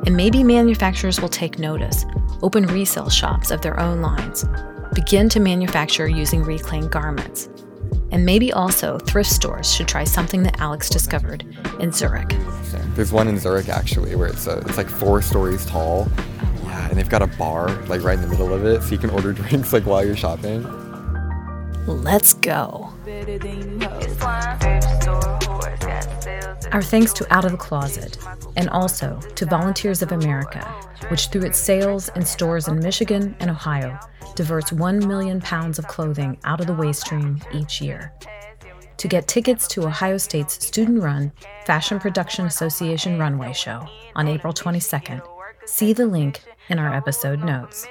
And 0.05 0.15
maybe 0.15 0.43
manufacturers 0.43 1.19
will 1.19 1.29
take 1.29 1.59
notice, 1.59 2.05
open 2.41 2.65
resale 2.67 3.09
shops 3.09 3.51
of 3.51 3.61
their 3.61 3.79
own 3.79 4.01
lines, 4.01 4.45
begin 4.93 5.29
to 5.29 5.39
manufacture 5.39 6.07
using 6.07 6.43
reclaimed 6.43 6.91
garments. 6.91 7.49
And 8.11 8.25
maybe 8.25 8.53
also 8.53 8.97
thrift 8.99 9.29
stores 9.29 9.73
should 9.73 9.87
try 9.87 10.03
something 10.03 10.43
that 10.43 10.59
Alex 10.59 10.89
discovered 10.89 11.45
in 11.79 11.91
Zurich. 11.91 12.35
There's 12.95 13.11
one 13.11 13.27
in 13.27 13.37
Zurich 13.37 13.69
actually 13.69 14.15
where 14.15 14.27
it's 14.27 14.47
a, 14.47 14.57
it's 14.59 14.77
like 14.77 14.89
four 14.89 15.21
stories 15.21 15.65
tall. 15.65 16.07
Yeah, 16.63 16.89
and 16.89 16.97
they've 16.97 17.09
got 17.09 17.21
a 17.21 17.27
bar 17.27 17.69
like 17.87 18.01
right 18.03 18.15
in 18.15 18.21
the 18.21 18.27
middle 18.27 18.53
of 18.53 18.65
it, 18.65 18.81
so 18.81 18.91
you 18.91 18.97
can 18.97 19.09
order 19.11 19.33
drinks 19.33 19.73
like 19.73 19.85
while 19.85 20.05
you're 20.05 20.15
shopping. 20.15 20.65
Let's 21.85 22.33
go. 22.33 22.91
Our 26.71 26.81
thanks 26.81 27.13
to 27.13 27.33
Out 27.33 27.45
of 27.45 27.51
the 27.51 27.57
Closet, 27.57 28.17
and 28.55 28.69
also 28.69 29.19
to 29.35 29.45
Volunteers 29.45 30.01
of 30.01 30.11
America, 30.11 30.61
which 31.09 31.27
through 31.27 31.43
its 31.43 31.57
sales 31.57 32.09
and 32.09 32.27
stores 32.27 32.67
in 32.67 32.79
Michigan 32.79 33.35
and 33.39 33.49
Ohio 33.49 33.97
diverts 34.35 34.73
1 34.73 35.07
million 35.07 35.39
pounds 35.39 35.79
of 35.79 35.87
clothing 35.87 36.37
out 36.43 36.59
of 36.59 36.67
the 36.67 36.73
waste 36.73 37.01
stream 37.01 37.41
each 37.53 37.81
year. 37.81 38.13
To 38.97 39.07
get 39.07 39.27
tickets 39.27 39.67
to 39.69 39.85
Ohio 39.85 40.17
State's 40.17 40.63
student 40.65 41.01
run 41.01 41.31
Fashion 41.65 41.99
Production 41.99 42.45
Association 42.45 43.17
runway 43.17 43.53
show 43.53 43.87
on 44.15 44.27
April 44.27 44.53
22nd, 44.53 45.21
see 45.65 45.93
the 45.93 46.05
link 46.05 46.41
in 46.69 46.79
our 46.79 46.93
episode 46.93 47.43
notes. 47.43 47.87